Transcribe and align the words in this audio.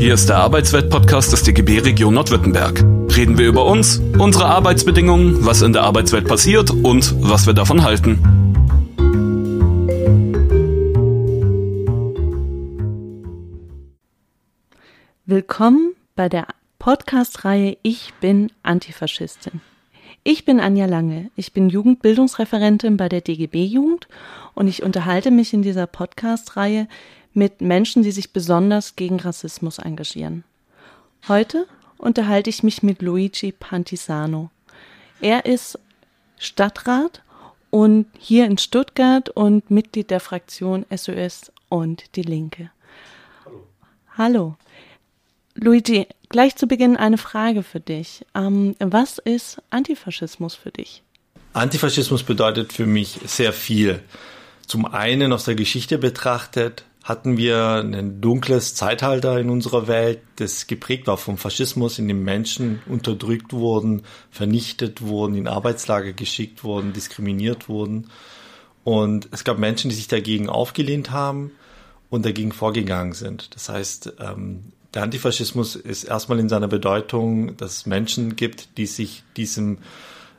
Hier 0.00 0.14
ist 0.14 0.30
der 0.30 0.38
Arbeitswelt-Podcast 0.38 1.30
des 1.30 1.42
DGB 1.42 1.80
Region 1.80 2.14
Nordwürttemberg. 2.14 2.82
Reden 3.14 3.36
wir 3.36 3.46
über 3.46 3.66
uns, 3.66 3.98
unsere 4.18 4.46
Arbeitsbedingungen, 4.46 5.44
was 5.44 5.60
in 5.60 5.74
der 5.74 5.82
Arbeitswelt 5.82 6.26
passiert 6.26 6.70
und 6.70 7.14
was 7.20 7.46
wir 7.46 7.52
davon 7.52 7.82
halten. 7.82 8.18
Willkommen 15.26 15.92
bei 16.16 16.30
der 16.30 16.46
Podcast-Reihe 16.78 17.76
Ich 17.82 18.14
bin 18.22 18.50
Antifaschistin. 18.62 19.60
Ich 20.24 20.46
bin 20.46 20.60
Anja 20.60 20.86
Lange. 20.86 21.30
Ich 21.36 21.52
bin 21.52 21.68
Jugendbildungsreferentin 21.68 22.96
bei 22.96 23.10
der 23.10 23.20
DGB 23.20 23.66
Jugend 23.66 24.08
und 24.54 24.66
ich 24.66 24.82
unterhalte 24.82 25.30
mich 25.30 25.52
in 25.52 25.60
dieser 25.60 25.86
Podcast-Reihe 25.86 26.88
mit 27.32 27.60
Menschen, 27.60 28.02
die 28.02 28.12
sich 28.12 28.32
besonders 28.32 28.96
gegen 28.96 29.20
Rassismus 29.20 29.78
engagieren. 29.78 30.44
Heute 31.28 31.66
unterhalte 31.98 32.50
ich 32.50 32.62
mich 32.62 32.82
mit 32.82 33.02
Luigi 33.02 33.52
Pantisano. 33.52 34.50
Er 35.20 35.44
ist 35.44 35.78
Stadtrat 36.38 37.22
und 37.70 38.06
hier 38.18 38.46
in 38.46 38.58
Stuttgart 38.58 39.28
und 39.28 39.70
Mitglied 39.70 40.10
der 40.10 40.20
Fraktion 40.20 40.86
SOS 40.94 41.52
und 41.68 42.16
die 42.16 42.22
Linke. 42.22 42.70
Hallo. 43.44 43.66
Hallo. 44.16 44.56
Luigi, 45.54 46.06
gleich 46.28 46.56
zu 46.56 46.66
Beginn 46.66 46.96
eine 46.96 47.18
Frage 47.18 47.62
für 47.62 47.80
dich. 47.80 48.24
Ähm, 48.34 48.74
was 48.78 49.18
ist 49.18 49.60
Antifaschismus 49.70 50.54
für 50.54 50.70
dich? 50.70 51.02
Antifaschismus 51.52 52.22
bedeutet 52.22 52.72
für 52.72 52.86
mich 52.86 53.18
sehr 53.26 53.52
viel. 53.52 54.00
Zum 54.66 54.86
einen 54.86 55.32
aus 55.32 55.44
der 55.44 55.56
Geschichte 55.56 55.98
betrachtet 55.98 56.84
hatten 57.02 57.36
wir 57.36 57.82
ein 57.82 58.20
dunkles 58.20 58.74
Zeitalter 58.74 59.38
in 59.38 59.48
unserer 59.48 59.88
Welt, 59.88 60.20
das 60.36 60.66
geprägt 60.66 61.06
war 61.06 61.16
vom 61.16 61.38
Faschismus, 61.38 61.98
in 61.98 62.08
dem 62.08 62.24
Menschen 62.24 62.82
unterdrückt 62.86 63.52
wurden, 63.52 64.02
vernichtet 64.30 65.00
wurden, 65.00 65.34
in 65.34 65.48
Arbeitslager 65.48 66.12
geschickt 66.12 66.62
wurden, 66.62 66.92
diskriminiert 66.92 67.68
wurden. 67.68 68.10
Und 68.84 69.28
es 69.30 69.44
gab 69.44 69.58
Menschen, 69.58 69.88
die 69.88 69.96
sich 69.96 70.08
dagegen 70.08 70.48
aufgelehnt 70.48 71.10
haben 71.10 71.52
und 72.10 72.24
dagegen 72.26 72.52
vorgegangen 72.52 73.12
sind. 73.12 73.54
Das 73.54 73.68
heißt, 73.68 74.14
ähm, 74.20 74.72
der 74.92 75.02
Antifaschismus 75.02 75.76
ist 75.76 76.04
erstmal 76.04 76.38
in 76.38 76.48
seiner 76.48 76.68
Bedeutung, 76.68 77.56
dass 77.56 77.78
es 77.78 77.86
Menschen 77.86 78.36
gibt, 78.36 78.76
die 78.76 78.86
sich 78.86 79.22
diesem, 79.36 79.78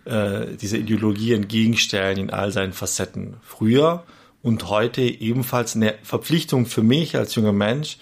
äh, 0.06 0.58
dieser 0.58 0.78
Ideologie 0.78 1.34
entgegenstellen 1.34 2.18
in 2.18 2.30
all 2.30 2.52
seinen 2.52 2.74
Facetten. 2.74 3.38
Früher 3.42 4.04
und 4.44 4.70
heute 4.70 5.02
ebenfalls 5.02 5.76
eine 5.76 5.96
Verpflichtung 6.04 6.66
für 6.66 6.84
mich 6.84 7.16
als 7.16 7.36
junger 7.36 7.54
Mensch, 7.54 7.98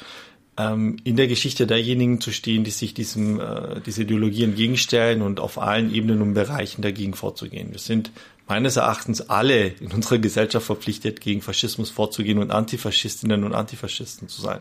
ähm, 0.58 0.98
in 1.04 1.16
der 1.16 1.28
Geschichte 1.28 1.66
derjenigen 1.68 2.22
zu 2.22 2.32
stehen, 2.32 2.64
die 2.64 2.72
sich 2.72 2.94
diesem, 2.94 3.40
äh, 3.40 3.80
dieser 3.82 4.02
Ideologie 4.02 4.44
entgegenstellen 4.44 5.22
und 5.22 5.40
auf 5.40 5.58
allen 5.58 5.94
Ebenen 5.94 6.22
und 6.22 6.34
Bereichen 6.34 6.82
dagegen 6.82 7.14
vorzugehen. 7.14 7.72
Wir 7.72 7.80
sind 7.80 8.12
meines 8.48 8.76
Erachtens 8.76 9.30
alle 9.30 9.68
in 9.68 9.92
unserer 9.92 10.18
Gesellschaft 10.18 10.66
verpflichtet, 10.66 11.22
gegen 11.22 11.42
Faschismus 11.42 11.90
vorzugehen 11.90 12.40
und 12.40 12.52
Antifaschistinnen 12.52 13.44
und 13.44 13.54
Antifaschisten 13.54 14.28
zu 14.28 14.42
sein. 14.42 14.60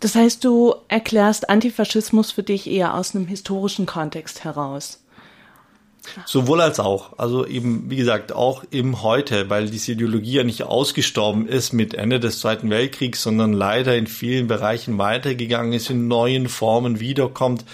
Das 0.00 0.14
heißt, 0.14 0.44
du 0.44 0.74
erklärst 0.88 1.48
Antifaschismus 1.48 2.30
für 2.30 2.42
dich 2.42 2.70
eher 2.70 2.94
aus 2.94 3.14
einem 3.14 3.26
historischen 3.26 3.86
Kontext 3.86 4.44
heraus. 4.44 5.00
Sowohl 6.24 6.60
als 6.60 6.80
auch. 6.80 7.18
Also 7.18 7.46
eben, 7.46 7.90
wie 7.90 7.96
gesagt, 7.96 8.32
auch 8.32 8.64
im 8.70 9.02
Heute, 9.02 9.50
weil 9.50 9.68
diese 9.68 9.92
Ideologie 9.92 10.34
ja 10.34 10.44
nicht 10.44 10.64
ausgestorben 10.64 11.46
ist 11.46 11.72
mit 11.72 11.94
Ende 11.94 12.20
des 12.20 12.40
Zweiten 12.40 12.70
Weltkriegs, 12.70 13.22
sondern 13.22 13.52
leider 13.52 13.96
in 13.96 14.06
vielen 14.06 14.46
Bereichen 14.46 14.98
weitergegangen 14.98 15.72
ist, 15.72 15.90
in 15.90 16.08
neuen 16.08 16.48
Formen 16.48 17.00
wiederkommt 17.00 17.64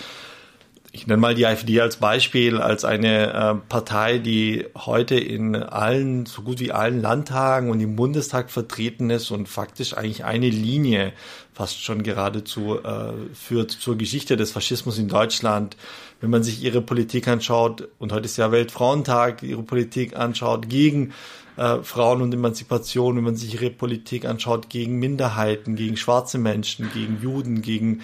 ich 0.94 1.06
nenne 1.06 1.20
mal 1.20 1.34
die 1.34 1.46
AfD 1.46 1.80
als 1.80 1.96
Beispiel, 1.96 2.60
als 2.60 2.84
eine 2.84 3.32
äh, 3.32 3.54
Partei, 3.68 4.18
die 4.18 4.66
heute 4.76 5.14
in 5.14 5.56
allen, 5.56 6.26
so 6.26 6.42
gut 6.42 6.60
wie 6.60 6.70
allen 6.70 7.00
Landtagen 7.00 7.70
und 7.70 7.80
im 7.80 7.96
Bundestag 7.96 8.50
vertreten 8.50 9.08
ist 9.08 9.30
und 9.30 9.48
faktisch 9.48 9.96
eigentlich 9.96 10.24
eine 10.24 10.50
Linie 10.50 11.14
fast 11.54 11.82
schon 11.82 12.02
geradezu 12.02 12.78
äh, 12.82 13.12
führt 13.34 13.70
zur 13.70 13.96
Geschichte 13.96 14.36
des 14.36 14.52
Faschismus 14.52 14.98
in 14.98 15.08
Deutschland. 15.08 15.76
Wenn 16.22 16.30
man 16.30 16.44
sich 16.44 16.62
ihre 16.62 16.80
Politik 16.80 17.26
anschaut, 17.26 17.88
und 17.98 18.12
heute 18.12 18.26
ist 18.26 18.36
ja 18.36 18.52
Weltfrauentag, 18.52 19.42
ihre 19.42 19.64
Politik 19.64 20.16
anschaut 20.16 20.68
gegen 20.68 21.12
äh, 21.56 21.78
Frauen 21.82 22.22
und 22.22 22.32
Emanzipation, 22.32 23.16
wenn 23.16 23.24
man 23.24 23.34
sich 23.34 23.54
ihre 23.54 23.70
Politik 23.70 24.24
anschaut 24.24 24.70
gegen 24.70 25.00
Minderheiten, 25.00 25.74
gegen 25.74 25.96
schwarze 25.96 26.38
Menschen, 26.38 26.90
gegen 26.94 27.20
Juden, 27.20 27.60
gegen 27.60 28.02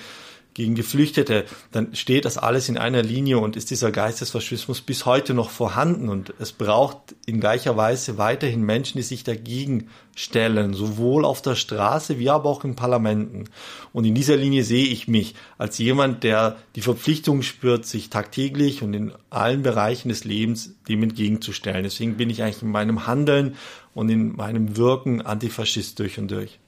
gegen 0.59 0.75
Geflüchtete, 0.75 1.45
dann 1.71 1.95
steht 1.95 2.25
das 2.25 2.37
alles 2.37 2.69
in 2.69 2.77
einer 2.77 3.01
Linie 3.01 3.39
und 3.39 3.55
ist 3.55 3.71
dieser 3.71 3.93
Geistesfaschismus 3.93 4.81
bis 4.81 5.07
heute 5.07 5.33
noch 5.33 5.51
vorhanden 5.51 6.09
und 6.09 6.35
es 6.41 6.51
braucht 6.51 7.15
in 7.27 7.39
gleicher 7.39 7.77
Weise 7.77 8.19
weiterhin 8.19 8.63
Menschen, 8.63 8.99
die 8.99 9.05
sich 9.05 9.23
dagegen 9.23 9.87
stellen, 10.17 10.75
sowohl 10.75 11.25
auf 11.25 11.43
der 11.43 11.55
Straße 11.55 12.19
wie 12.19 12.29
aber 12.29 12.51
auch 12.51 12.65
in 12.65 12.75
Parlamenten. 12.75 13.45
Und 13.93 14.05
in 14.05 14.17
dieser 14.17 14.37
Linie 14.37 14.65
sehe 14.65 14.89
ich 14.89 15.07
mich 15.07 15.37
als 15.59 15.79
jemand, 15.79 16.25
der 16.25 16.57
die 16.75 16.83
Verpflichtung 16.83 17.43
spürt, 17.43 17.87
sich 17.87 18.11
tagtäglich 18.11 18.83
und 18.83 18.95
in 18.95 19.13
allen 19.31 19.63
Bereichen 19.63 20.09
des 20.09 20.25
Lebens 20.25 20.75
dem 20.89 21.05
entgegenzustellen. 21.05 21.85
Deswegen 21.85 22.17
bin 22.17 22.31
ich 22.31 22.43
eigentlich 22.43 22.63
in 22.63 22.73
meinem 22.73 23.07
Handeln 23.07 23.55
und 23.95 24.09
in 24.09 24.35
meinem 24.35 24.77
Wirken 24.77 25.23
Antifaschist 25.23 26.01
durch 26.01 26.19
und 26.19 26.33
durch. 26.33 26.59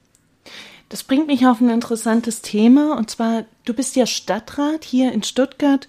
Das 0.90 1.04
bringt 1.04 1.28
mich 1.28 1.46
auf 1.46 1.60
ein 1.60 1.70
interessantes 1.70 2.42
Thema 2.42 2.98
und 2.98 3.10
zwar, 3.10 3.44
du 3.64 3.72
bist 3.72 3.94
ja 3.94 4.06
Stadtrat 4.06 4.84
hier 4.84 5.12
in 5.12 5.22
Stuttgart. 5.22 5.86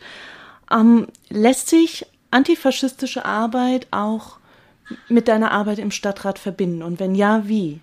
Ähm, 0.72 1.08
lässt 1.28 1.70
sich 1.70 2.06
antifaschistische 2.30 3.26
Arbeit 3.26 3.88
auch 3.90 4.38
mit 5.10 5.28
deiner 5.28 5.52
Arbeit 5.52 5.80
im 5.80 5.90
Stadtrat 5.90 6.38
verbinden 6.38 6.84
und 6.84 7.00
wenn 7.00 7.16
ja, 7.16 7.48
wie? 7.48 7.80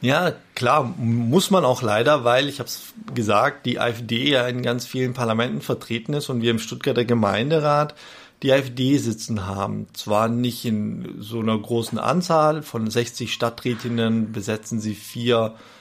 Ja, 0.00 0.32
klar, 0.56 0.92
muss 0.98 1.52
man 1.52 1.64
auch 1.64 1.82
leider, 1.82 2.24
weil 2.24 2.48
ich 2.48 2.58
habe 2.58 2.68
es 2.68 2.92
gesagt, 3.14 3.64
die 3.64 3.78
AfD 3.78 4.30
ja 4.30 4.48
in 4.48 4.62
ganz 4.62 4.86
vielen 4.86 5.14
Parlamenten 5.14 5.60
vertreten 5.60 6.14
ist 6.14 6.28
und 6.30 6.42
wir 6.42 6.50
im 6.50 6.58
Stuttgarter 6.58 7.04
Gemeinderat 7.04 7.94
die 8.42 8.52
AfD 8.52 8.98
sitzen 8.98 9.46
haben. 9.46 9.86
Zwar 9.92 10.28
nicht 10.28 10.64
in 10.64 11.14
so 11.20 11.38
einer 11.38 11.56
großen 11.56 11.98
Anzahl, 11.98 12.62
von 12.62 12.90
60 12.90 13.32
Stadträtinnen 13.32 14.32
besetzen 14.32 14.80
sie 14.80 14.94
vier 14.94 15.54
äh, 15.54 15.75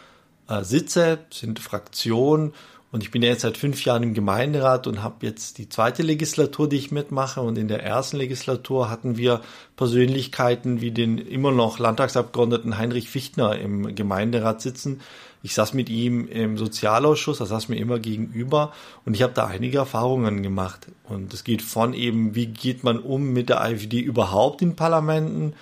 Sitze, 0.62 1.20
sind 1.32 1.60
Fraktionen 1.60 2.54
und 2.96 3.04
ich 3.04 3.12
bin 3.12 3.22
ja 3.22 3.28
jetzt 3.28 3.42
seit 3.42 3.58
fünf 3.58 3.84
Jahren 3.84 4.04
im 4.04 4.14
Gemeinderat 4.14 4.88
und 4.88 5.04
habe 5.04 5.26
jetzt 5.26 5.58
die 5.58 5.68
zweite 5.68 6.02
Legislatur, 6.02 6.70
die 6.70 6.78
ich 6.78 6.92
mitmache. 6.92 7.42
Und 7.42 7.58
in 7.58 7.68
der 7.68 7.84
ersten 7.84 8.16
Legislatur 8.16 8.90
hatten 8.90 9.18
wir 9.18 9.42
Persönlichkeiten 9.76 10.80
wie 10.80 10.92
den 10.92 11.18
immer 11.18 11.52
noch 11.52 11.78
Landtagsabgeordneten 11.78 12.78
Heinrich 12.78 13.10
Fichtner 13.10 13.60
im 13.60 13.96
Gemeinderat 13.96 14.62
sitzen. 14.62 15.02
Ich 15.44 15.56
saß 15.56 15.74
mit 15.74 15.90
ihm 15.90 16.30
im 16.30 16.58
Sozialausschuss, 16.58 17.42
er 17.42 17.48
saß 17.48 17.68
mir 17.68 17.76
immer 17.76 18.00
gegenüber 18.00 18.72
und 19.04 19.14
ich 19.14 19.24
habe 19.24 19.34
da 19.34 19.46
einige 19.46 19.80
Erfahrungen 19.80 20.42
gemacht. 20.42 20.88
Und 21.04 21.34
es 21.34 21.44
geht 21.44 21.64
von 21.64 21.94
eben, 21.94 22.34
wie 22.34 22.48
geht 22.48 22.86
man 22.86 23.00
um 23.00 23.34
mit 23.34 23.50
der 23.50 23.60
AfD 23.60 24.00
überhaupt 24.00 24.62
in 24.62 24.78
Parlamenten, 24.78 25.54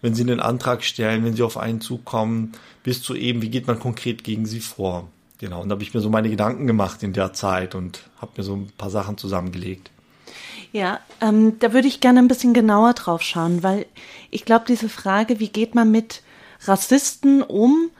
wenn 0.00 0.14
sie 0.14 0.22
einen 0.22 0.40
Antrag 0.40 0.84
stellen, 0.84 1.24
wenn 1.24 1.34
sie 1.34 1.42
auf 1.42 1.56
einen 1.56 1.80
zukommen, 1.80 2.52
bis 2.82 3.02
zu 3.02 3.14
eben, 3.14 3.42
wie 3.42 3.50
geht 3.50 3.66
man 3.66 3.78
konkret 3.78 4.24
gegen 4.24 4.46
sie 4.46 4.60
vor. 4.60 5.08
Genau, 5.38 5.62
und 5.62 5.68
da 5.68 5.74
habe 5.74 5.82
ich 5.82 5.94
mir 5.94 6.00
so 6.00 6.10
meine 6.10 6.30
Gedanken 6.30 6.66
gemacht 6.66 7.02
in 7.02 7.12
der 7.12 7.32
Zeit 7.32 7.74
und 7.74 8.00
habe 8.20 8.32
mir 8.36 8.42
so 8.42 8.56
ein 8.56 8.72
paar 8.76 8.90
Sachen 8.90 9.16
zusammengelegt. 9.18 9.90
Ja, 10.72 11.00
ähm, 11.20 11.58
da 11.60 11.72
würde 11.72 11.88
ich 11.88 12.00
gerne 12.00 12.18
ein 12.18 12.28
bisschen 12.28 12.52
genauer 12.52 12.94
drauf 12.94 13.22
schauen, 13.22 13.62
weil 13.62 13.86
ich 14.30 14.44
glaube, 14.44 14.64
diese 14.68 14.88
Frage, 14.88 15.40
wie 15.40 15.48
geht 15.48 15.74
man 15.74 15.90
mit 15.90 16.22
Rassisten 16.64 17.42
um, 17.42 17.90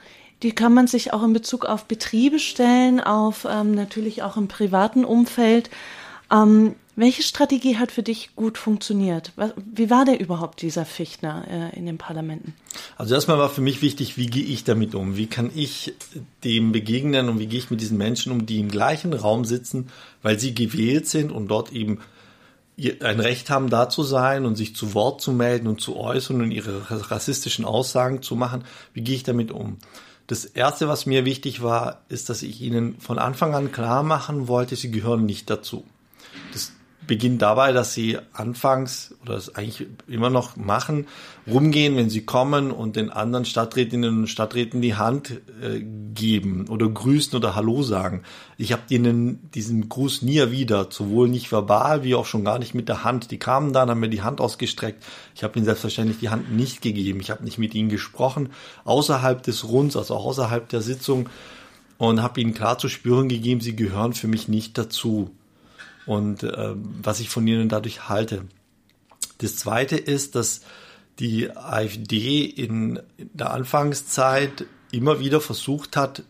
die 0.43 0.51
kann 0.51 0.73
man 0.73 0.87
sich 0.87 1.11
auch 1.11 1.23
in 1.23 1.33
Bezug 1.33 1.65
auf 1.65 1.85
Betriebe 1.85 2.39
stellen, 2.39 2.99
auf 2.99 3.47
ähm, 3.49 3.73
natürlich 3.73 4.21
auch 4.23 4.37
im 4.37 4.47
privaten 4.47 5.03
Umfeld. 5.03 5.69
Ähm, 6.31 6.75
welche 6.99 7.23
Strategie 7.23 7.77
hat 7.77 7.91
für 7.91 8.03
dich 8.03 8.35
gut 8.35 8.57
funktioniert? 8.57 9.31
Wie 9.55 9.89
war 9.89 10.05
der 10.05 10.19
überhaupt, 10.19 10.61
dieser 10.61 10.85
Fichtner 10.85 11.45
äh, 11.49 11.77
in 11.77 11.85
den 11.85 11.97
Parlamenten? 11.97 12.53
Also 12.97 13.15
erstmal 13.15 13.37
war 13.37 13.49
für 13.49 13.61
mich 13.61 13.81
wichtig, 13.81 14.17
wie 14.17 14.27
gehe 14.27 14.43
ich 14.43 14.65
damit 14.65 14.95
um? 14.95 15.15
Wie 15.15 15.27
kann 15.27 15.49
ich 15.55 15.93
dem 16.43 16.71
begegnen 16.71 17.29
und 17.29 17.39
wie 17.39 17.47
gehe 17.47 17.59
ich 17.59 17.71
mit 17.71 17.81
diesen 17.81 17.97
Menschen 17.97 18.31
um, 18.31 18.45
die 18.45 18.59
im 18.59 18.69
gleichen 18.69 19.13
Raum 19.13 19.45
sitzen, 19.45 19.89
weil 20.21 20.39
sie 20.39 20.53
gewählt 20.53 21.07
sind 21.07 21.31
und 21.31 21.47
dort 21.47 21.71
eben 21.71 21.99
ein 23.01 23.19
Recht 23.19 23.49
haben, 23.49 23.69
da 23.69 23.89
zu 23.89 24.03
sein 24.03 24.45
und 24.45 24.55
sich 24.55 24.75
zu 24.75 24.93
Wort 24.93 25.21
zu 25.21 25.31
melden 25.31 25.67
und 25.67 25.81
zu 25.81 25.97
äußern 25.97 26.41
und 26.41 26.51
ihre 26.51 26.89
rassistischen 27.11 27.65
Aussagen 27.65 28.21
zu 28.21 28.35
machen. 28.35 28.63
Wie 28.93 29.01
gehe 29.01 29.15
ich 29.15 29.23
damit 29.23 29.51
um? 29.51 29.77
Das 30.27 30.45
erste, 30.45 30.87
was 30.87 31.05
mir 31.05 31.25
wichtig 31.25 31.63
war, 31.63 32.03
ist, 32.07 32.29
dass 32.29 32.43
ich 32.43 32.61
ihnen 32.61 32.99
von 32.99 33.19
Anfang 33.19 33.55
an 33.55 33.71
klar 33.71 34.03
machen 34.03 34.47
wollte, 34.47 34.75
sie 34.75 34.91
gehören 34.91 35.25
nicht 35.25 35.49
dazu. 35.49 35.83
Das 36.53 36.71
beginnt 37.09 37.41
dabei, 37.41 37.73
dass 37.73 37.95
sie 37.95 38.19
anfangs 38.33 39.15
oder 39.23 39.33
es 39.33 39.55
eigentlich 39.55 39.87
immer 40.07 40.29
noch 40.29 40.55
machen, 40.55 41.07
rumgehen, 41.47 41.97
wenn 41.97 42.07
sie 42.07 42.21
kommen 42.21 42.69
und 42.69 42.95
den 42.95 43.09
anderen 43.09 43.45
Stadträtinnen 43.45 44.19
und 44.19 44.27
Stadträten 44.27 44.79
die 44.79 44.93
Hand 44.93 45.41
äh, 45.59 45.79
geben 46.13 46.67
oder 46.69 46.87
grüßen 46.87 47.35
oder 47.35 47.55
Hallo 47.55 47.81
sagen. 47.81 48.21
Ich 48.57 48.71
habe 48.73 48.83
ihnen 48.89 49.49
diesen 49.55 49.89
Gruß 49.89 50.21
nie 50.21 50.37
erwidert, 50.37 50.93
sowohl 50.93 51.29
nicht 51.29 51.51
verbal 51.51 52.03
wie 52.03 52.13
auch 52.13 52.27
schon 52.27 52.45
gar 52.45 52.59
nicht 52.59 52.75
mit 52.75 52.87
der 52.87 53.03
Hand. 53.03 53.31
Die 53.31 53.39
kamen 53.39 53.73
dann, 53.73 53.89
haben 53.89 53.99
mir 53.99 54.09
die 54.09 54.21
Hand 54.21 54.39
ausgestreckt. 54.39 55.03
Ich 55.33 55.43
habe 55.43 55.57
ihnen 55.57 55.65
selbstverständlich 55.65 56.19
die 56.19 56.29
Hand 56.29 56.55
nicht 56.55 56.83
gegeben. 56.83 57.21
Ich 57.21 57.31
habe 57.31 57.43
nicht 57.43 57.57
mit 57.57 57.73
ihnen 57.73 57.89
gesprochen, 57.89 58.49
außerhalb 58.85 59.41
des 59.41 59.67
Runds, 59.67 59.97
also 59.97 60.13
außerhalb 60.13 60.69
der 60.69 60.81
Sitzung 60.81 61.27
und 61.97 62.21
habe 62.21 62.39
ihnen 62.39 62.53
klar 62.53 62.77
zu 62.77 62.87
spüren 62.87 63.29
gegeben, 63.29 63.61
sie 63.61 63.75
gehören 63.75 64.13
für 64.13 64.27
mich 64.27 64.47
nicht 64.47 64.77
dazu 64.77 65.31
und 66.09 66.41
äh, 66.41 66.73
was 67.03 67.19
ich 67.19 67.29
von 67.29 67.45
ihnen 67.45 67.69
dadurch 67.69 68.09
halte. 68.09 68.45
Das 69.37 69.57
Zweite 69.57 69.95
ist, 69.95 70.33
dass 70.33 70.61
die 71.19 71.55
AfD 71.55 72.45
in 72.45 72.99
der 73.17 73.51
Anfangszeit 73.51 74.65
immer 74.91 75.19
wieder 75.19 75.39
versucht 75.39 75.95
hat, 75.95 76.23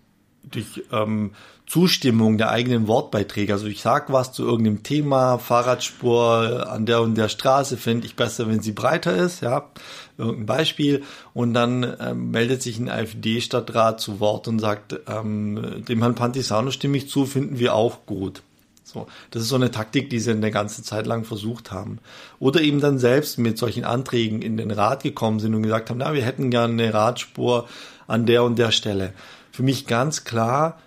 durch 0.43 0.83
ähm, 0.91 1.31
Zustimmung 1.65 2.37
der 2.37 2.49
eigenen 2.49 2.87
Wortbeiträge, 2.87 3.53
also 3.53 3.67
ich 3.67 3.81
sag 3.81 4.11
was 4.11 4.33
zu 4.33 4.43
irgendeinem 4.43 4.83
Thema, 4.83 5.37
Fahrradspur 5.37 6.67
an 6.69 6.85
der 6.85 6.99
und 6.99 7.15
der 7.15 7.29
Straße 7.29 7.77
finde 7.77 8.05
ich 8.05 8.17
besser, 8.17 8.49
wenn 8.49 8.61
sie 8.61 8.73
breiter 8.73 9.15
ist, 9.15 9.41
ja, 9.41 9.69
irgendein 10.17 10.45
Beispiel, 10.45 11.03
und 11.33 11.53
dann 11.53 11.95
ähm, 12.01 12.31
meldet 12.31 12.63
sich 12.63 12.79
ein 12.79 12.89
AfD-Stadtrat 12.89 14.01
zu 14.01 14.19
Wort 14.19 14.49
und 14.49 14.59
sagt, 14.59 14.99
ähm, 15.07 15.85
dem 15.87 16.01
Herrn 16.01 16.15
Pantisano 16.15 16.71
stimme 16.71 16.97
ich 16.97 17.09
zu, 17.09 17.25
finden 17.25 17.59
wir 17.59 17.75
auch 17.75 18.05
gut. 18.05 18.41
So, 18.89 19.07
das 19.31 19.43
ist 19.43 19.49
so 19.49 19.55
eine 19.55 19.71
Taktik, 19.71 20.09
die 20.09 20.19
sie 20.19 20.31
eine 20.31 20.51
ganze 20.51 20.83
Zeit 20.83 21.05
lang 21.05 21.23
versucht 21.23 21.71
haben. 21.71 21.99
Oder 22.39 22.61
eben 22.61 22.79
dann 22.79 22.97
selbst 22.97 23.37
mit 23.37 23.57
solchen 23.57 23.85
Anträgen 23.85 24.41
in 24.41 24.57
den 24.57 24.71
Rat 24.71 25.03
gekommen 25.03 25.39
sind 25.39 25.53
und 25.53 25.63
gesagt 25.63 25.89
haben, 25.89 25.99
na, 25.99 26.13
wir 26.13 26.23
hätten 26.23 26.49
gerne 26.49 26.73
eine 26.73 26.93
Radspur 26.93 27.67
an 28.07 28.25
der 28.25 28.43
und 28.43 28.57
der 28.57 28.71
Stelle. 28.71 29.13
Für 29.51 29.63
mich 29.63 29.85
ganz 29.85 30.23
klar 30.23 30.79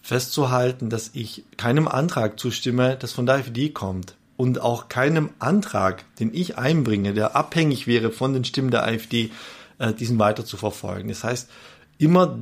festzuhalten, 0.00 0.88
dass 0.88 1.10
ich 1.12 1.44
keinem 1.56 1.86
Antrag 1.86 2.40
zustimme, 2.40 2.96
das 2.98 3.12
von 3.12 3.26
der 3.26 3.36
AfD 3.36 3.68
kommt. 3.68 4.16
Und 4.36 4.62
auch 4.62 4.88
keinem 4.88 5.30
Antrag, 5.38 6.04
den 6.16 6.32
ich 6.32 6.56
einbringe, 6.56 7.12
der 7.12 7.36
abhängig 7.36 7.86
wäre 7.86 8.10
von 8.10 8.32
den 8.32 8.44
Stimmen 8.44 8.70
der 8.70 8.84
AfD, 8.84 9.30
äh, 9.78 9.92
diesen 9.92 10.18
weiter 10.18 10.46
zu 10.46 10.56
verfolgen. 10.56 11.10
Das 11.10 11.24
heißt, 11.24 11.50
immer 11.98 12.38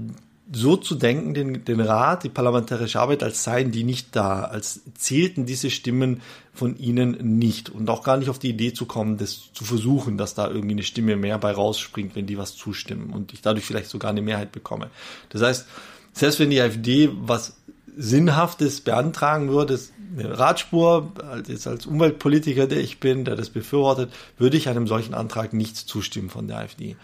so 0.51 0.77
zu 0.77 0.95
denken, 0.95 1.35
den, 1.35 1.65
den 1.65 1.81
Rat, 1.81 2.25
die 2.25 2.29
parlamentarische 2.29 3.01
Arbeit, 3.01 3.23
als 3.23 3.45
seien 3.45 3.71
die 3.71 3.85
nicht 3.85 4.17
da, 4.17 4.45
als 4.45 4.81
zählten 4.95 5.45
diese 5.45 5.71
Stimmen 5.71 6.23
von 6.55 6.77
ihnen 6.79 7.39
nicht 7.39 7.69
und 7.69 7.91
auch 7.91 8.03
gar 8.03 8.17
nicht 8.17 8.31
auf 8.31 8.39
die 8.39 8.51
Idee 8.51 8.73
zu 8.73 8.87
kommen, 8.87 9.19
das 9.19 9.53
zu 9.53 9.65
versuchen, 9.65 10.17
dass 10.17 10.35
da 10.35 10.49
irgendwie 10.49 10.75
eine 10.75 10.83
Stimme 10.83 11.17
mehr 11.17 11.39
bei 11.39 11.53
rausspringt, 11.53 12.17
wenn 12.17 12.27
die 12.27 12.39
was 12.39 12.57
zustimmen 12.57 13.11
und 13.11 13.33
ich 13.33 13.43
dadurch 13.43 13.65
vielleicht 13.65 13.91
sogar 13.91 14.11
eine 14.11 14.23
Mehrheit 14.23 14.53
bekomme. 14.53 14.91
Das 15.29 15.43
heißt, 15.43 15.67
selbst 16.13 16.41
wenn 16.41 16.51
die 16.51 16.61
AfD 16.61 17.11
was 17.13 17.57
Sinnhaftes 17.97 18.81
beantragen 18.81 19.49
würde, 19.49 19.79
eine 20.17 20.39
Radspur, 20.39 21.13
jetzt 21.47 21.67
als 21.67 21.85
Umweltpolitiker, 21.85 22.67
der 22.67 22.79
ich 22.79 23.01
bin, 23.01 23.25
der 23.25 23.37
das 23.37 23.51
befürwortet, 23.51 24.13
würde 24.39 24.57
ich 24.57 24.69
einem 24.69 24.87
solchen 24.87 25.15
Antrag 25.15 25.53
nicht 25.53 25.77
zustimmen 25.77 26.31
von 26.31 26.49
der 26.49 26.59
AfD. 26.59 26.97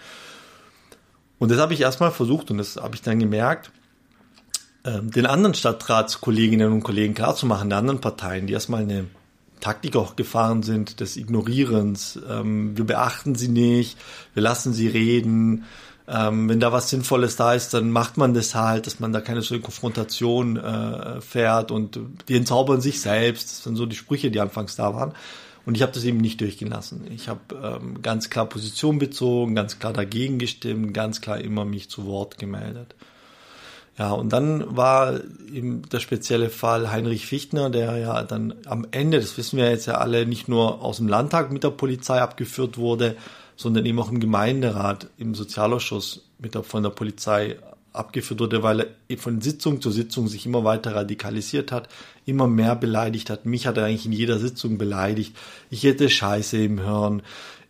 Und 1.39 1.51
das 1.51 1.59
habe 1.59 1.75
ich 1.75 1.81
erstmal 1.81 2.11
versucht 2.11 2.51
und 2.51 2.59
das 2.59 2.77
habe 2.77 2.95
ich 2.95 3.03
dann 3.03 3.19
gemerkt, 3.19 3.71
ähm, 4.85 5.11
den 5.11 5.27
anderen 5.27 5.55
Stadtratskolleginnen 5.55 6.73
und 6.73 6.83
Kollegen 6.83 7.15
klarzumachen, 7.15 7.71
der 7.71 7.79
anderen 7.79 8.01
Parteien, 8.01 8.47
die 8.47 8.53
erstmal 8.53 8.83
eine 8.83 9.07
Taktik 9.61 9.97
auch 9.97 10.15
gefahren 10.15 10.63
sind 10.63 11.01
des 11.01 11.17
Ignorierens. 11.17 12.19
Ähm, 12.29 12.77
wir 12.77 12.85
beachten 12.85 13.35
sie 13.35 13.49
nicht, 13.49 13.99
wir 14.35 14.43
lassen 14.43 14.75
sie 14.75 14.89
reden. 14.89 15.65
Ähm, 16.07 16.51
wenn 16.51 16.61
da 16.61 16.71
was 16.71 16.91
Sinnvolles 16.91 17.37
da 17.37 17.55
ist, 17.55 17.73
dann 17.73 17.91
macht 17.91 18.19
man 18.19 18.35
das 18.35 18.55
halt, 18.55 18.87
dass 18.87 19.01
man 19.01 19.15
da 19.15 19.23
keine 19.23 19.41
solche 19.41 19.63
Konfrontation 19.63 20.59
äh, 20.59 21.23
fährt 21.23 21.71
und 21.71 21.99
die 22.29 22.37
entzaubern 22.37 22.83
sich 22.83 23.01
selbst. 23.01 23.51
Das 23.51 23.65
sind 23.65 23.77
so 23.77 23.87
die 23.87 23.97
Sprüche, 23.97 24.31
die 24.31 24.41
anfangs 24.41 24.77
da 24.77 24.95
waren. 24.95 25.15
Und 25.67 25.77
ich 25.77 25.83
habe 25.83 25.93
das 25.93 26.05
eben 26.05 26.19
nicht 26.19 26.41
durchgelassen. 26.41 27.11
Ich 27.11 27.29
habe 27.29 27.41
ähm, 27.81 28.03
ganz 28.03 28.29
klar 28.29 28.47
Position 28.47 28.99
bezogen, 28.99 29.55
ganz 29.55 29.79
klar 29.79 29.93
dagegen 29.93 30.39
gestimmt, 30.39 30.93
ganz 30.93 31.21
klar 31.21 31.41
immer 31.41 31.65
mich 31.65 31.89
zu 31.89 32.07
Wort 32.07 32.39
gemeldet. 32.39 32.95
Ja, 33.99 34.11
und 34.11 34.33
dann 34.33 34.77
war 34.77 35.21
eben 35.53 35.83
der 35.89 36.01
spezielle 36.01 36.51
Fall 36.51 36.91
Heinrich 36.91 37.27
Fichtner, 37.27 37.71
der 37.71 37.97
ja 37.97 38.23
dann 38.25 38.55
am 38.67 38.87
Ende, 38.91 39.21
das 39.21 39.39
wissen 39.39 39.57
wir 39.57 39.71
jetzt 39.71 39.87
ja 39.87 39.95
alle, 39.95 40.27
nicht 40.27 40.49
nur 40.49 40.83
aus 40.83 40.97
dem 40.97 41.07
Landtag 41.07 41.53
mit 41.53 41.63
der 41.63 41.71
Polizei 41.71 42.21
abgeführt 42.21 42.77
wurde, 42.77 43.17
sondern 43.57 43.87
eben 43.87 44.01
auch 44.01 44.11
im 44.11 44.19
Gemeinderat, 44.19 45.07
im 45.17 45.35
Sozialausschuss 45.35 46.27
mit 46.39 46.57
der, 46.57 46.65
von 46.65 46.83
der 46.83 46.91
Polizei 46.91 47.57
abgeführt 47.95 48.41
wurde, 48.41 48.63
weil 48.63 48.89
er 49.09 49.19
von 49.19 49.41
Sitzung 49.41 49.81
zu 49.81 49.91
Sitzung 49.91 50.29
sich 50.29 50.45
immer 50.45 50.65
weiter 50.65 50.95
radikalisiert 50.95 51.73
hat, 51.73 51.89
immer 52.27 52.47
mehr 52.47 52.77
beleidigt 52.77 53.31
hat. 53.31 53.47
Mich 53.47 53.67
hat 53.67 53.77
er 53.77 53.85
eigentlich 53.85 54.07
in 54.07 54.13
jeder 54.13 54.39
Sitzung 54.39 54.77
beleidigt. 54.77 55.37
Ich 55.71 55.85
hätte 55.85 56.11
Scheiße 56.11 56.59
im 56.59 56.81
Hirn. 56.81 57.23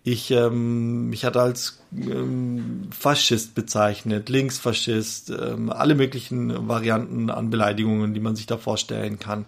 Ich, 0.03 0.31
ähm, 0.31 1.09
mich 1.09 1.25
hat 1.25 1.37
als 1.37 1.81
ähm, 1.93 2.89
Faschist 2.91 3.55
bezeichnet, 3.55 4.29
Linksfaschist, 4.29 5.31
ähm, 5.31 5.71
alle 5.71 5.95
möglichen 5.95 6.69
Varianten 6.69 7.31
an 7.31 7.49
Beleidigungen, 7.49 8.13
die 8.13 8.21
man 8.21 8.37
sich 8.37 8.47
da 8.47 8.59
vorstellen 8.59 9.19
kann. 9.19 9.47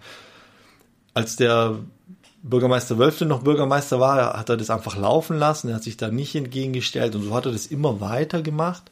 Als 1.13 1.37
der 1.37 1.79
Bürgermeister 2.43 2.97
Wölfle 2.97 3.27
noch 3.27 3.43
Bürgermeister 3.43 4.01
war, 4.01 4.39
hat 4.39 4.49
er 4.49 4.57
das 4.57 4.71
einfach 4.71 4.97
laufen 4.97 5.39
lassen, 5.39 5.69
er 5.69 5.77
hat 5.77 5.83
sich 5.83 5.97
da 5.97 6.09
nicht 6.11 6.35
entgegengestellt 6.35 7.15
und 7.17 7.23
so 7.25 7.35
hat 7.35 7.47
er 7.47 7.53
das 7.53 7.67
immer 7.67 8.01
weiter 8.01 8.41
gemacht. 8.41 8.91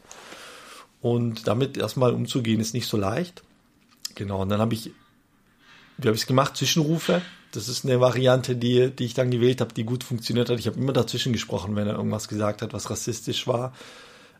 Und 1.04 1.46
damit 1.46 1.76
erstmal 1.76 2.14
umzugehen, 2.14 2.60
ist 2.60 2.72
nicht 2.72 2.88
so 2.88 2.96
leicht. 2.96 3.42
Genau, 4.14 4.40
und 4.40 4.48
dann 4.48 4.58
habe 4.62 4.72
ich, 4.72 4.90
wie 5.98 6.08
habe 6.08 6.16
ich 6.16 6.22
es 6.22 6.26
gemacht? 6.26 6.56
Zwischenrufe. 6.56 7.20
Das 7.52 7.68
ist 7.68 7.84
eine 7.84 8.00
Variante, 8.00 8.56
die, 8.56 8.90
die 8.90 9.04
ich 9.04 9.12
dann 9.12 9.30
gewählt 9.30 9.60
habe, 9.60 9.74
die 9.74 9.84
gut 9.84 10.02
funktioniert 10.02 10.48
hat. 10.48 10.58
Ich 10.58 10.66
habe 10.66 10.80
immer 10.80 10.94
dazwischen 10.94 11.34
gesprochen, 11.34 11.76
wenn 11.76 11.86
er 11.86 11.96
irgendwas 11.96 12.26
gesagt 12.26 12.62
hat, 12.62 12.72
was 12.72 12.88
rassistisch 12.88 13.46
war, 13.46 13.74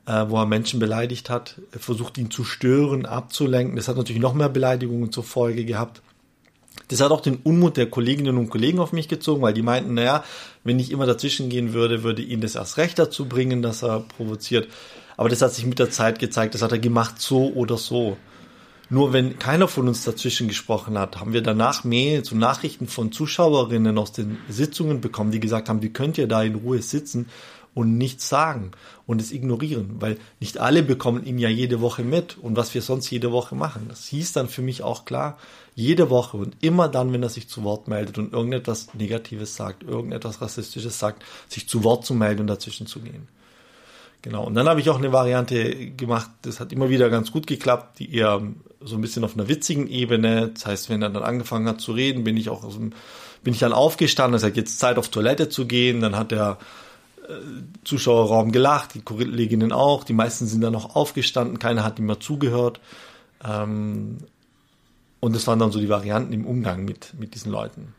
äh, 0.07 0.25
wo 0.29 0.39
er 0.39 0.47
Menschen 0.47 0.81
beleidigt 0.81 1.29
hat, 1.29 1.61
er 1.71 1.81
versucht 1.81 2.17
ihn 2.17 2.31
zu 2.31 2.45
stören, 2.45 3.05
abzulenken. 3.05 3.77
Das 3.77 3.89
hat 3.89 3.99
natürlich 3.99 4.23
noch 4.23 4.33
mehr 4.33 4.49
Beleidigungen 4.49 5.13
zur 5.13 5.25
Folge 5.25 5.67
gehabt. 5.67 6.01
Das 6.89 7.03
hat 7.03 7.11
auch 7.11 7.21
den 7.21 7.37
Unmut 7.37 7.77
der 7.77 7.91
Kolleginnen 7.91 8.39
und 8.39 8.49
Kollegen 8.49 8.79
auf 8.79 8.93
mich 8.93 9.09
gezogen, 9.09 9.43
weil 9.43 9.53
die 9.53 9.61
meinten, 9.61 9.93
naja, 9.93 10.25
wenn 10.65 10.79
ich 10.79 10.91
immer 10.91 11.05
dazwischen 11.05 11.51
gehen 11.51 11.75
würde, 11.75 12.05
würde 12.05 12.23
ihn 12.23 12.41
das 12.41 12.55
erst 12.55 12.79
recht 12.79 12.99
dazu 12.99 13.27
bringen, 13.27 13.61
dass 13.61 13.83
er 13.83 14.01
provoziert. 14.01 14.67
Aber 15.17 15.29
das 15.29 15.43
hat 15.43 15.55
sich 15.55 15.67
mit 15.67 15.79
der 15.79 15.91
Zeit 15.91 16.19
gezeigt, 16.19 16.55
das 16.55 16.63
hat 16.63 16.73
er 16.73 16.79
gemacht 16.79 17.21
so 17.21 17.53
oder 17.53 17.77
so. 17.77 18.17
Nur 18.91 19.13
wenn 19.13 19.39
keiner 19.39 19.67
von 19.67 19.89
uns 19.89 20.05
dazwischen 20.05 20.47
gesprochen 20.47 20.99
hat, 20.99 21.19
haben 21.19 21.33
wir 21.33 21.43
danach 21.43 21.85
Mails 21.85 22.33
und 22.33 22.39
Nachrichten 22.39 22.87
von 22.87 23.13
Zuschauerinnen 23.13 23.97
aus 23.97 24.13
den 24.13 24.39
Sitzungen 24.49 25.01
bekommen, 25.01 25.31
die 25.31 25.41
gesagt 25.41 25.69
haben, 25.69 25.83
wie 25.83 25.93
könnt 25.93 26.19
ihr 26.19 26.29
da 26.29 26.43
in 26.43 26.55
Ruhe 26.55 26.83
sitzen 26.83 27.27
und 27.75 27.99
nichts 27.99 28.29
sagen 28.29 28.71
und 29.07 29.21
es 29.21 29.33
ignorieren, 29.33 29.97
weil 29.99 30.19
nicht 30.39 30.59
alle 30.59 30.83
bekommen 30.83 31.25
ihn 31.25 31.39
ja 31.39 31.49
jede 31.49 31.81
Woche 31.81 32.05
mit 32.05 32.39
und 32.39 32.57
was 32.57 32.73
wir 32.75 32.83
sonst 32.83 33.11
jede 33.11 33.33
Woche 33.33 33.55
machen. 33.57 33.87
Das 33.89 34.07
hieß 34.07 34.33
dann 34.33 34.49
für 34.49 34.63
mich 34.63 34.83
auch 34.83 35.05
klar, 35.05 35.39
jede 35.75 36.09
Woche 36.09 36.37
und 36.37 36.57
immer 36.61 36.89
dann, 36.89 37.13
wenn 37.13 37.23
er 37.23 37.31
sich 37.31 37.49
zu 37.49 37.65
Wort 37.65 37.89
meldet 37.89 38.19
und 38.19 38.33
irgendetwas 38.33 38.95
Negatives 38.95 39.57
sagt, 39.57 39.83
irgendetwas 39.83 40.41
Rassistisches 40.41 40.99
sagt, 40.99 41.25
sich 41.49 41.69
zu 41.69 41.83
Wort 41.85 42.07
zu 42.07 42.15
melden 42.15 42.43
und 42.43 42.47
dazwischen 42.47 42.87
zu 42.87 43.01
gehen. 43.01 43.29
Genau. 44.25 44.47
Und 44.47 44.55
dann 44.55 44.67
habe 44.71 44.81
ich 44.81 44.89
auch 44.89 44.97
eine 44.97 45.13
Variante 45.13 45.91
gemacht, 45.91 46.31
das 46.41 46.59
hat 46.59 46.73
immer 46.73 46.89
wieder 46.89 47.11
ganz 47.11 47.31
gut 47.31 47.47
geklappt, 47.47 47.99
die 47.99 48.15
eher 48.15 48.41
so 48.81 48.95
ein 48.97 49.03
bisschen 49.03 49.23
auf 49.23 49.35
einer 49.35 49.49
witzigen 49.49 49.87
Ebene. 49.87 50.49
Das 50.49 50.65
heißt, 50.65 50.89
wenn 50.89 51.03
er 51.03 51.11
dann 51.11 51.23
angefangen 51.23 51.69
hat 51.69 51.83
zu 51.83 51.93
reden, 51.93 52.25
bin 52.25 52.39
ich 52.39 52.49
auch 52.49 52.65
aus 52.65 52.77
dem, 52.77 52.95
bin 53.43 53.53
ich 53.53 53.61
dann 53.61 53.75
aufgestanden, 53.75 54.35
es 54.35 54.43
hat 54.43 54.57
jetzt 54.57 54.79
Zeit 54.79 54.97
auf 54.97 55.11
Toilette 55.11 55.51
zu 55.51 55.67
gehen, 55.67 56.01
dann 56.01 56.17
hat 56.17 56.31
der 56.31 56.57
äh, 57.29 57.35
Zuschauerraum 57.85 58.51
gelacht, 58.51 58.95
die 58.95 59.03
Kolleginnen 59.03 59.73
auch, 59.73 60.05
die 60.05 60.15
meisten 60.15 60.47
sind 60.47 60.63
dann 60.63 60.73
noch 60.73 60.97
aufgestanden, 60.97 61.59
keiner 61.59 61.85
hat 61.85 61.99
ihm 61.99 62.07
mehr 62.07 62.19
zugehört. 62.19 62.81
Ähm, 63.47 64.17
und 65.21 65.37
das 65.37 65.47
waren 65.47 65.59
dann 65.59 65.71
so 65.71 65.81
die 65.81 65.91
Varianten 65.91 66.33
im 66.33 66.47
Umgang 66.47 66.87
mit, 66.87 67.13
mit 67.19 67.35
diesen 67.35 67.53
Leuten. 67.53 67.93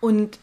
Und 0.00 0.38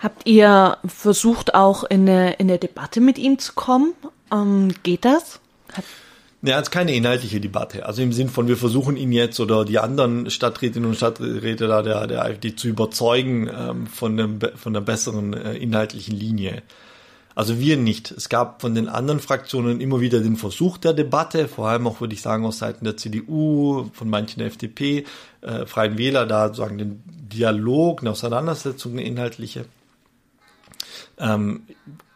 Habt 0.00 0.26
ihr 0.26 0.78
versucht, 0.86 1.54
auch 1.54 1.84
in 1.84 2.08
eine, 2.08 2.34
in 2.34 2.48
eine 2.48 2.58
Debatte 2.58 3.00
mit 3.00 3.18
ihm 3.18 3.38
zu 3.38 3.54
kommen? 3.54 3.94
Ähm, 4.32 4.74
geht 4.82 5.04
das? 5.04 5.40
Hat 5.72 5.84
ja, 6.42 6.56
es 6.58 6.64
ist 6.64 6.70
keine 6.70 6.94
inhaltliche 6.94 7.40
Debatte. 7.40 7.86
Also 7.86 8.02
im 8.02 8.12
Sinn 8.12 8.28
von, 8.28 8.46
wir 8.46 8.56
versuchen 8.56 8.96
ihn 8.96 9.10
jetzt 9.10 9.40
oder 9.40 9.64
die 9.64 9.78
anderen 9.78 10.30
Stadträtinnen 10.30 10.88
und 10.88 10.94
Stadträte 10.94 11.66
da 11.66 11.82
der, 11.82 12.06
der 12.06 12.22
AfD 12.22 12.54
zu 12.54 12.68
überzeugen 12.68 13.48
ähm, 13.48 13.86
von, 13.88 14.20
einem, 14.20 14.38
von 14.54 14.76
einer 14.76 14.84
besseren 14.84 15.32
äh, 15.32 15.54
inhaltlichen 15.54 16.14
Linie. 16.14 16.62
Also 17.36 17.60
wir 17.60 17.76
nicht. 17.76 18.12
Es 18.12 18.30
gab 18.30 18.62
von 18.62 18.74
den 18.74 18.88
anderen 18.88 19.20
Fraktionen 19.20 19.82
immer 19.82 20.00
wieder 20.00 20.20
den 20.20 20.36
Versuch 20.36 20.78
der 20.78 20.94
Debatte, 20.94 21.48
vor 21.48 21.68
allem 21.68 21.86
auch, 21.86 22.00
würde 22.00 22.14
ich 22.14 22.22
sagen, 22.22 22.46
aus 22.46 22.58
Seiten 22.58 22.86
der 22.86 22.96
CDU, 22.96 23.90
von 23.92 24.08
manchen 24.08 24.38
der 24.38 24.48
FDP, 24.48 25.04
äh, 25.42 25.66
Freien 25.66 25.98
Wähler, 25.98 26.24
da 26.24 26.48
sozusagen 26.48 26.78
den 26.78 27.02
Dialog, 27.06 28.00
eine 28.00 28.12
Auseinandersetzung, 28.12 28.92
eine 28.92 29.04
inhaltliche. 29.04 29.66
Ähm, 31.18 31.62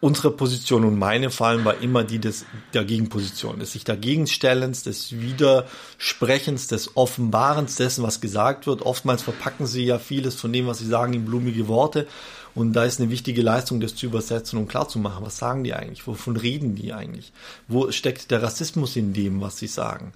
unsere 0.00 0.30
Position 0.30 0.84
und 0.84 0.98
meine 0.98 1.30
vor 1.30 1.46
allem 1.46 1.64
war 1.64 1.80
immer 1.80 2.04
die 2.04 2.18
des, 2.18 2.44
der 2.74 2.84
Gegenposition, 2.84 3.58
des 3.58 3.72
sich 3.72 3.84
dagegenstellens, 3.84 4.82
des 4.82 5.12
Widersprechens, 5.12 6.66
des 6.66 6.96
Offenbarens 6.96 7.76
dessen, 7.76 8.02
was 8.02 8.20
gesagt 8.20 8.66
wird. 8.66 8.82
Oftmals 8.82 9.22
verpacken 9.22 9.66
sie 9.66 9.84
ja 9.84 9.98
vieles 9.98 10.34
von 10.34 10.52
dem, 10.52 10.66
was 10.66 10.78
sie 10.78 10.86
sagen, 10.86 11.14
in 11.14 11.24
blumige 11.24 11.68
Worte. 11.68 12.06
Und 12.54 12.72
da 12.72 12.84
ist 12.84 13.00
eine 13.00 13.10
wichtige 13.10 13.42
Leistung, 13.42 13.80
das 13.80 13.94
zu 13.94 14.06
übersetzen 14.06 14.58
und 14.58 14.68
klarzumachen. 14.68 15.24
Was 15.24 15.38
sagen 15.38 15.64
die 15.64 15.72
eigentlich? 15.72 16.06
Wovon 16.06 16.36
reden 16.36 16.74
die 16.74 16.92
eigentlich? 16.92 17.32
Wo 17.68 17.90
steckt 17.92 18.30
der 18.30 18.42
Rassismus 18.42 18.96
in 18.96 19.12
dem, 19.12 19.40
was 19.40 19.58
sie 19.58 19.68
sagen? 19.68 20.12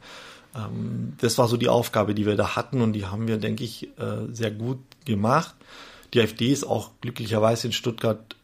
Ähm, 0.54 1.14
das 1.20 1.38
war 1.38 1.48
so 1.48 1.56
die 1.56 1.68
Aufgabe, 1.68 2.14
die 2.14 2.26
wir 2.26 2.36
da 2.36 2.56
hatten 2.56 2.80
und 2.80 2.92
die 2.92 3.06
haben 3.06 3.28
wir, 3.28 3.38
denke 3.38 3.64
ich, 3.64 3.88
äh, 3.98 4.32
sehr 4.32 4.50
gut 4.50 4.78
gemacht. 5.04 5.54
Die 6.12 6.20
AfD 6.20 6.52
ist 6.52 6.64
auch 6.64 6.90
glücklicherweise 7.00 7.68
in 7.68 7.72
Stuttgart 7.72 8.36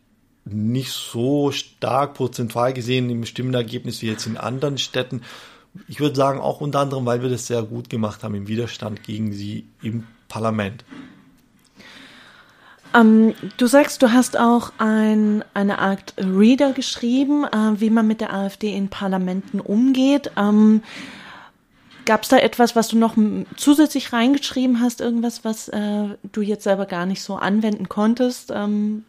nicht 0.52 0.92
so 0.92 1.50
stark 1.52 2.14
prozentual 2.14 2.72
gesehen 2.72 3.10
im 3.10 3.24
Stimmenergebnis 3.24 4.02
wie 4.02 4.08
jetzt 4.08 4.26
in 4.26 4.36
anderen 4.36 4.78
Städten. 4.78 5.22
Ich 5.88 6.00
würde 6.00 6.16
sagen, 6.16 6.40
auch 6.40 6.60
unter 6.60 6.80
anderem, 6.80 7.06
weil 7.06 7.22
wir 7.22 7.30
das 7.30 7.46
sehr 7.46 7.62
gut 7.62 7.90
gemacht 7.90 8.22
haben 8.22 8.34
im 8.34 8.48
Widerstand 8.48 9.02
gegen 9.02 9.32
sie 9.32 9.66
im 9.82 10.04
Parlament. 10.28 10.84
Ähm, 12.92 13.34
du 13.56 13.66
sagst, 13.66 14.02
du 14.02 14.12
hast 14.12 14.36
auch 14.36 14.72
ein, 14.78 15.44
eine 15.54 15.78
Art 15.78 16.14
Reader 16.18 16.72
geschrieben, 16.72 17.44
äh, 17.44 17.80
wie 17.80 17.90
man 17.90 18.06
mit 18.06 18.20
der 18.20 18.34
AfD 18.34 18.74
in 18.74 18.88
Parlamenten 18.88 19.60
umgeht. 19.60 20.32
Ähm, 20.36 20.82
Gab 22.06 22.22
es 22.22 22.28
da 22.28 22.38
etwas, 22.38 22.74
was 22.74 22.88
du 22.88 22.98
noch 22.98 23.14
zusätzlich 23.56 24.12
reingeschrieben 24.12 24.80
hast, 24.80 25.00
irgendwas, 25.00 25.44
was 25.44 25.68
äh, 25.68 26.08
du 26.32 26.40
jetzt 26.40 26.64
selber 26.64 26.86
gar 26.86 27.06
nicht 27.06 27.22
so 27.22 27.36
anwenden 27.36 27.88
konntest? 27.88 28.50
Ähm, 28.52 29.04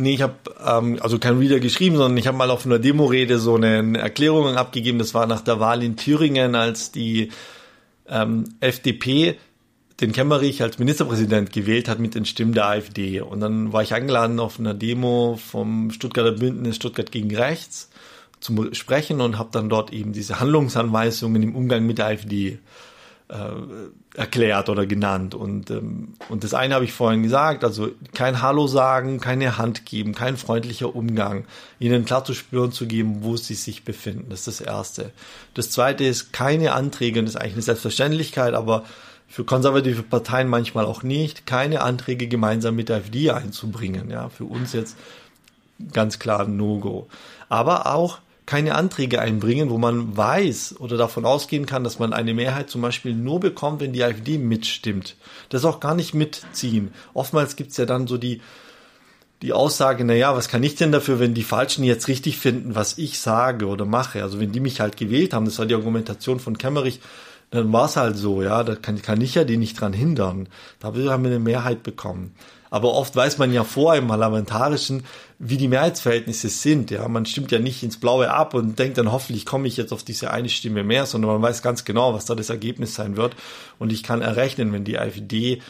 Nee, 0.00 0.14
ich 0.14 0.22
habe 0.22 0.34
ähm, 0.66 0.98
also 1.00 1.18
kein 1.18 1.38
Reader 1.38 1.60
geschrieben, 1.60 1.96
sondern 1.96 2.16
ich 2.16 2.26
habe 2.26 2.36
mal 2.38 2.50
auf 2.50 2.64
einer 2.64 2.78
Demorede 2.78 3.38
so 3.38 3.56
eine 3.56 3.98
Erklärung 3.98 4.56
abgegeben. 4.56 4.98
Das 4.98 5.12
war 5.12 5.26
nach 5.26 5.42
der 5.42 5.60
Wahl 5.60 5.82
in 5.82 5.96
Thüringen, 5.96 6.54
als 6.54 6.90
die 6.90 7.30
ähm, 8.08 8.44
FDP 8.60 9.36
den 10.00 10.12
Kemmerich 10.12 10.62
als 10.62 10.78
Ministerpräsident 10.78 11.52
gewählt 11.52 11.86
hat 11.86 11.98
mit 11.98 12.14
den 12.14 12.24
Stimmen 12.24 12.54
der 12.54 12.66
AfD. 12.66 13.20
Und 13.20 13.40
dann 13.40 13.74
war 13.74 13.82
ich 13.82 13.92
eingeladen 13.92 14.40
auf 14.40 14.58
einer 14.58 14.72
Demo 14.72 15.38
vom 15.50 15.90
Stuttgarter 15.90 16.32
Bündnis 16.32 16.76
Stuttgart 16.76 17.12
gegen 17.12 17.34
Rechts 17.36 17.90
zum 18.40 18.72
Sprechen 18.72 19.20
und 19.20 19.36
habe 19.36 19.50
dann 19.52 19.68
dort 19.68 19.92
eben 19.92 20.14
diese 20.14 20.40
Handlungsanweisungen 20.40 21.42
im 21.42 21.54
Umgang 21.54 21.84
mit 21.84 21.98
der 21.98 22.06
AfD 22.06 22.58
äh, 23.30 24.18
erklärt 24.18 24.68
oder 24.68 24.86
genannt. 24.86 25.34
Und, 25.34 25.70
ähm, 25.70 26.14
und 26.28 26.42
das 26.42 26.52
eine 26.52 26.74
habe 26.74 26.84
ich 26.84 26.92
vorhin 26.92 27.22
gesagt, 27.22 27.64
also 27.64 27.90
kein 28.12 28.42
Hallo 28.42 28.66
sagen, 28.66 29.20
keine 29.20 29.56
Hand 29.56 29.86
geben, 29.86 30.14
kein 30.14 30.36
freundlicher 30.36 30.94
Umgang, 30.94 31.44
ihnen 31.78 32.04
klar 32.04 32.24
zu 32.24 32.34
spüren 32.34 32.72
zu 32.72 32.86
geben, 32.86 33.22
wo 33.22 33.36
sie 33.36 33.54
sich 33.54 33.84
befinden. 33.84 34.26
Das 34.30 34.40
ist 34.40 34.60
das 34.60 34.66
Erste. 34.66 35.12
Das 35.54 35.70
Zweite 35.70 36.04
ist 36.04 36.32
keine 36.32 36.72
Anträge, 36.72 37.20
und 37.20 37.26
das 37.26 37.34
ist 37.34 37.40
eigentlich 37.40 37.54
eine 37.54 37.62
Selbstverständlichkeit, 37.62 38.54
aber 38.54 38.84
für 39.28 39.44
konservative 39.44 40.02
Parteien 40.02 40.48
manchmal 40.48 40.84
auch 40.84 41.04
nicht, 41.04 41.46
keine 41.46 41.82
Anträge 41.82 42.26
gemeinsam 42.26 42.74
mit 42.74 42.88
der 42.88 42.96
AfD 42.96 43.30
einzubringen. 43.30 44.10
Ja, 44.10 44.28
für 44.28 44.44
uns 44.44 44.72
jetzt 44.72 44.96
ganz 45.92 46.18
klar 46.18 46.40
ein 46.40 46.56
No-Go. 46.56 47.06
Aber 47.48 47.94
auch 47.94 48.18
keine 48.50 48.74
Anträge 48.74 49.20
einbringen, 49.20 49.70
wo 49.70 49.78
man 49.78 50.16
weiß 50.16 50.80
oder 50.80 50.96
davon 50.96 51.24
ausgehen 51.24 51.66
kann, 51.66 51.84
dass 51.84 52.00
man 52.00 52.12
eine 52.12 52.34
Mehrheit 52.34 52.68
zum 52.68 52.82
Beispiel 52.82 53.14
nur 53.14 53.38
bekommt, 53.38 53.78
wenn 53.80 53.92
die 53.92 54.02
AfD 54.02 54.38
mitstimmt. 54.38 55.14
Das 55.50 55.64
auch 55.64 55.78
gar 55.78 55.94
nicht 55.94 56.14
mitziehen. 56.14 56.92
Oftmals 57.14 57.54
gibt's 57.54 57.76
ja 57.76 57.86
dann 57.86 58.08
so 58.08 58.18
die, 58.18 58.40
die 59.40 59.52
Aussage, 59.52 60.04
na 60.04 60.34
was 60.34 60.48
kann 60.48 60.64
ich 60.64 60.74
denn 60.74 60.90
dafür, 60.90 61.20
wenn 61.20 61.32
die 61.32 61.44
Falschen 61.44 61.84
jetzt 61.84 62.08
richtig 62.08 62.38
finden, 62.38 62.74
was 62.74 62.98
ich 62.98 63.20
sage 63.20 63.68
oder 63.68 63.84
mache? 63.84 64.20
Also 64.20 64.40
wenn 64.40 64.50
die 64.50 64.58
mich 64.58 64.80
halt 64.80 64.96
gewählt 64.96 65.32
haben, 65.32 65.44
das 65.44 65.60
war 65.60 65.66
die 65.66 65.76
Argumentation 65.76 66.40
von 66.40 66.58
Kemmerich, 66.58 66.98
dann 67.50 67.72
war 67.72 67.86
es 67.86 67.96
halt 67.96 68.16
so, 68.16 68.42
ja, 68.42 68.62
da 68.62 68.76
kann, 68.76 69.02
kann 69.02 69.20
ich 69.20 69.34
ja 69.34 69.44
die 69.44 69.56
nicht 69.56 69.80
dran 69.80 69.92
hindern. 69.92 70.48
Da 70.78 70.88
haben 70.88 71.24
wir 71.24 71.30
eine 71.30 71.40
Mehrheit 71.40 71.82
bekommen. 71.82 72.34
Aber 72.70 72.94
oft 72.94 73.16
weiß 73.16 73.38
man 73.38 73.52
ja 73.52 73.64
vor 73.64 73.96
im 73.96 74.06
Parlamentarischen, 74.06 75.02
wie 75.40 75.56
die 75.56 75.66
Mehrheitsverhältnisse 75.66 76.48
sind. 76.48 76.92
Ja, 76.92 77.08
man 77.08 77.26
stimmt 77.26 77.50
ja 77.50 77.58
nicht 77.58 77.82
ins 77.82 77.98
Blaue 77.98 78.30
ab 78.30 78.54
und 78.54 78.78
denkt 78.78 78.96
dann 78.96 79.10
hoffentlich 79.10 79.44
komme 79.44 79.66
ich 79.66 79.76
jetzt 79.76 79.92
auf 79.92 80.04
diese 80.04 80.30
eine 80.30 80.48
Stimme 80.48 80.84
mehr, 80.84 81.06
sondern 81.06 81.32
man 81.32 81.42
weiß 81.42 81.62
ganz 81.62 81.84
genau, 81.84 82.14
was 82.14 82.26
da 82.26 82.36
das 82.36 82.48
Ergebnis 82.48 82.94
sein 82.94 83.16
wird. 83.16 83.34
Und 83.80 83.90
ich 83.90 84.04
kann 84.04 84.22
errechnen, 84.22 84.72
wenn 84.72 84.84
die 84.84 84.98
AfD 84.98 85.60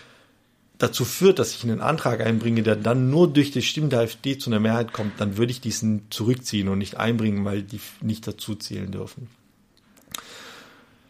dazu 0.76 1.06
führt, 1.06 1.38
dass 1.38 1.54
ich 1.54 1.64
einen 1.64 1.80
Antrag 1.80 2.20
einbringe, 2.20 2.62
der 2.62 2.76
dann 2.76 3.08
nur 3.08 3.32
durch 3.32 3.50
die 3.50 3.62
Stimmen 3.62 3.88
der 3.88 4.00
AfD 4.00 4.36
zu 4.36 4.50
einer 4.50 4.60
Mehrheit 4.60 4.92
kommt, 4.92 5.18
dann 5.18 5.38
würde 5.38 5.52
ich 5.52 5.62
diesen 5.62 6.10
zurückziehen 6.10 6.68
und 6.68 6.78
nicht 6.78 6.98
einbringen, 6.98 7.46
weil 7.46 7.62
die 7.62 7.80
nicht 8.02 8.26
dazu 8.26 8.54
zählen 8.54 8.90
dürfen. 8.92 9.28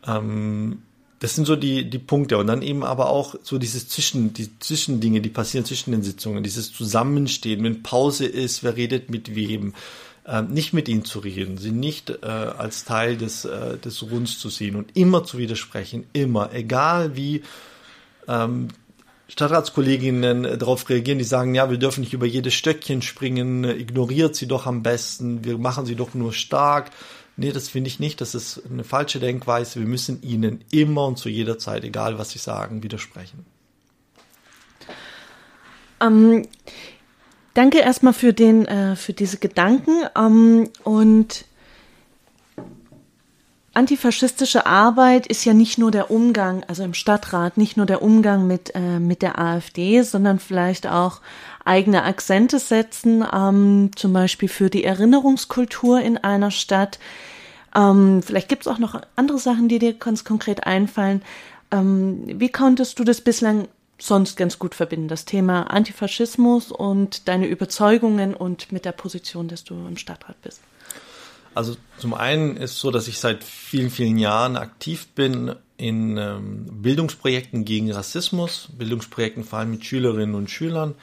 Ähm, 0.07 0.83
das 1.21 1.35
sind 1.35 1.47
so 1.47 1.55
die, 1.55 1.89
die 1.89 1.99
Punkte. 1.99 2.39
Und 2.39 2.47
dann 2.47 2.63
eben 2.63 2.83
aber 2.83 3.11
auch 3.11 3.35
so 3.43 3.59
dieses 3.59 3.89
Zwischen, 3.89 4.33
die 4.33 4.59
Zwischendinge, 4.59 5.21
die 5.21 5.29
passieren 5.29 5.67
zwischen 5.67 5.93
den 5.93 6.03
Sitzungen, 6.03 6.43
dieses 6.43 6.73
Zusammenstehen, 6.73 7.63
wenn 7.63 7.83
Pause 7.83 8.27
ist, 8.27 8.65
wer 8.65 8.77
redet 8.77 9.11
mit 9.11 9.35
wem, 9.35 9.75
äh, 10.27 10.43
nicht 10.43 10.73
mit 10.73 10.89
ihnen 10.89 11.05
zu 11.05 11.19
reden, 11.19 11.59
sie 11.59 11.73
nicht 11.73 12.11
äh, 12.11 12.27
als 12.27 12.85
Teil 12.85 13.19
des, 13.19 13.45
äh, 13.45 13.77
des 13.77 14.03
Runds 14.03 14.39
zu 14.39 14.49
sehen 14.49 14.77
und 14.77 14.97
immer 14.97 15.23
zu 15.25 15.37
widersprechen, 15.37 16.07
immer, 16.15 16.55
egal 16.55 17.17
wie 17.17 17.43
ähm, 18.27 18.69
Stadtratskolleginnen 19.29 20.59
darauf 20.59 20.89
reagieren, 20.89 21.19
die 21.19 21.25
sagen, 21.25 21.55
ja, 21.55 21.71
wir 21.71 21.79
dürfen 21.79 22.01
nicht 22.01 22.15
über 22.15 22.27
jedes 22.27 22.55
Stöckchen 22.55 23.03
springen, 23.03 23.65
ignoriert 23.65 24.35
sie 24.35 24.49
doch 24.49 24.67
am 24.67 24.83
besten, 24.83 25.45
wir 25.45 25.59
machen 25.59 25.87
sie 25.87 25.95
doch 25.95 26.15
nur 26.15 26.33
stark 26.33 26.91
Nee, 27.37 27.53
das 27.53 27.69
finde 27.69 27.89
ich 27.89 28.01
nicht. 28.01 28.21
Das 28.21 28.35
ist 28.35 28.63
eine 28.71 28.85
falsche 28.85 29.19
Denkweise. 29.19 29.81
Wir 29.81 29.87
müssen 29.87 30.23
ihnen 30.23 30.65
immer 30.71 31.07
und 31.07 31.19
zu 31.19 31.29
jeder 31.29 31.59
Zeit, 31.59 31.85
egal 31.85 32.19
was 32.19 32.31
sie 32.31 32.39
sagen, 32.39 32.83
widersprechen. 32.83 33.47
Ähm, 36.01 36.47
danke 37.55 37.79
erstmal 37.79 38.13
für 38.13 38.33
den, 38.33 38.67
äh, 38.67 38.97
für 38.97 39.13
diese 39.13 39.39
Gedanken 39.39 40.05
ähm, 40.17 40.71
und 40.85 41.45
Antifaschistische 43.73 44.67
Arbeit 44.67 45.29
ist 45.29 45.45
ja 45.45 45.55
nicht 45.55 45.79
nur 45.79 45.93
der 45.93 46.11
Umgang, 46.11 46.65
also 46.65 46.83
im 46.83 46.93
Stadtrat, 46.93 47.57
nicht 47.57 47.77
nur 47.77 47.87
der 47.87 48.03
Umgang 48.03 48.49
mit, 48.49 48.75
äh, 48.75 48.99
mit 48.99 49.23
der 49.23 49.39
AfD, 49.39 50.03
sondern 50.03 50.41
vielleicht 50.41 50.89
auch 50.89 51.21
eigene 51.65 52.05
Akzente 52.05 52.59
setzen, 52.59 53.25
ähm, 53.33 53.91
zum 53.97 54.13
Beispiel 54.13 54.49
für 54.49 54.71
die 54.71 54.85
Erinnerungskultur 54.85 56.01
in 56.01 56.17
einer 56.17 56.51
Stadt. 56.51 56.99
Ähm, 57.75 58.23
vielleicht 58.23 58.49
gibt 58.49 58.63
es 58.63 58.69
auch 58.69 58.79
noch 58.79 59.01
andere 59.17 59.39
Sachen, 59.39 59.69
die 59.69 59.79
dir 59.79 59.95
ganz 59.95 60.25
konkret 60.25 60.67
einfallen. 60.67 61.23
Ähm, 61.71 62.23
wie 62.27 62.49
konntest 62.49 62.99
du 62.99 63.05
das 63.05 63.21
bislang 63.21 63.69
sonst 63.99 64.37
ganz 64.37 64.59
gut 64.59 64.75
verbinden, 64.75 65.09
das 65.09 65.25
Thema 65.25 65.65
Antifaschismus 65.65 66.73
und 66.73 67.29
deine 67.29 67.47
Überzeugungen 67.47 68.35
und 68.35 68.73
mit 68.73 68.85
der 68.85 68.93
Position, 68.93 69.49
dass 69.49 69.63
du 69.63 69.75
im 69.75 69.97
Stadtrat 69.97 70.41
bist? 70.43 70.61
Also 71.55 71.77
zum 71.99 72.15
einen 72.15 72.57
ist 72.57 72.79
so, 72.79 72.91
dass 72.91 73.09
ich 73.09 73.19
seit 73.19 73.43
vielen, 73.43 73.91
vielen 73.91 74.19
Jahren 74.19 74.57
aktiv 74.57 75.09
bin 75.09 75.55
in 75.77 76.17
ähm, 76.17 76.67
Bildungsprojekten 76.83 77.65
gegen 77.65 77.91
Rassismus, 77.91 78.69
Bildungsprojekten 78.79 79.45
vor 79.45 79.59
allem 79.59 79.73
mit 79.73 79.85
Schülerinnen 79.85 80.35
und 80.35 80.51
Schülern. 80.51 80.95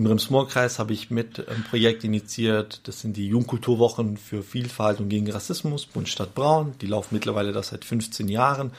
Im 0.00 0.06
Rems-Murr-Kreis 0.06 0.78
habe 0.78 0.94
ich 0.94 1.10
mit 1.10 1.46
ein 1.50 1.62
Projekt 1.62 2.04
initiiert, 2.04 2.80
das 2.84 3.02
sind 3.02 3.18
die 3.18 3.28
Jugendkulturwochen 3.28 4.16
für 4.16 4.42
Vielfalt 4.42 4.98
und 4.98 5.10
gegen 5.10 5.30
Rassismus, 5.30 5.84
Bund 5.84 6.08
Stadt 6.08 6.34
Braun. 6.34 6.72
Die 6.80 6.86
laufen 6.86 7.14
mittlerweile 7.14 7.52
das 7.52 7.68
seit 7.68 7.84
15 7.84 8.28
Jahren, 8.28 8.70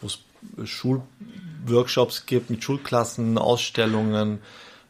wo 0.00 0.06
es 0.06 0.20
Schulworkshops 0.62 2.26
gibt 2.26 2.50
mit 2.50 2.62
Schulklassen, 2.62 3.38
Ausstellungen, 3.38 4.38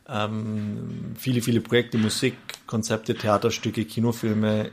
ähm, 0.06 1.14
viele, 1.16 1.40
viele 1.40 1.62
Projekte, 1.62 1.96
Musik, 1.96 2.36
Konzepte, 2.66 3.14
Theaterstücke, 3.14 3.86
Kinofilme 3.86 4.70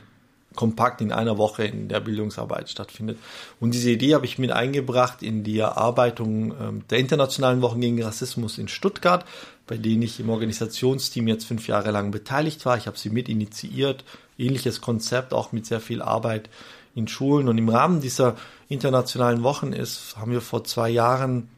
kompakt 0.54 1.00
in 1.00 1.12
einer 1.12 1.38
Woche 1.38 1.64
in 1.64 1.88
der 1.88 2.00
Bildungsarbeit 2.00 2.68
stattfindet. 2.68 3.18
Und 3.60 3.72
diese 3.72 3.90
Idee 3.90 4.14
habe 4.14 4.26
ich 4.26 4.38
mit 4.38 4.50
eingebracht 4.50 5.22
in 5.22 5.44
die 5.44 5.58
Erarbeitung 5.58 6.54
ähm, 6.60 6.82
der 6.90 6.98
Internationalen 6.98 7.62
Wochen 7.62 7.80
gegen 7.80 8.02
Rassismus 8.02 8.58
in 8.58 8.68
Stuttgart, 8.68 9.24
bei 9.66 9.76
denen 9.76 10.02
ich 10.02 10.20
im 10.20 10.30
Organisationsteam 10.30 11.28
jetzt 11.28 11.46
fünf 11.46 11.66
Jahre 11.66 11.90
lang 11.90 12.10
beteiligt 12.10 12.64
war. 12.66 12.76
Ich 12.76 12.86
habe 12.86 12.98
sie 12.98 13.10
mit 13.10 13.28
initiiert, 13.28 14.04
ähnliches 14.38 14.80
Konzept, 14.80 15.32
auch 15.32 15.52
mit 15.52 15.66
sehr 15.66 15.80
viel 15.80 16.02
Arbeit 16.02 16.48
in 16.94 17.08
Schulen. 17.08 17.48
Und 17.48 17.58
im 17.58 17.68
Rahmen 17.68 18.00
dieser 18.00 18.36
internationalen 18.68 19.42
Wochen 19.42 19.72
ist, 19.72 20.16
haben 20.16 20.32
wir 20.32 20.40
vor 20.40 20.64
zwei 20.64 20.88
Jahren 20.88 21.48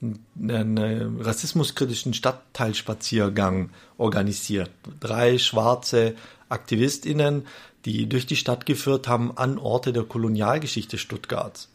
einen 0.00 1.20
rassismuskritischen 1.20 2.14
Stadtteilspaziergang 2.14 3.70
organisiert. 3.96 4.70
Drei 5.00 5.38
schwarze 5.38 6.14
AktivistInnen, 6.48 7.46
die 7.84 8.08
durch 8.08 8.26
die 8.26 8.36
Stadt 8.36 8.64
geführt 8.64 9.08
haben 9.08 9.36
an 9.36 9.58
Orte 9.58 9.92
der 9.92 10.04
Kolonialgeschichte 10.04 10.98
Stuttgarts. 10.98 11.68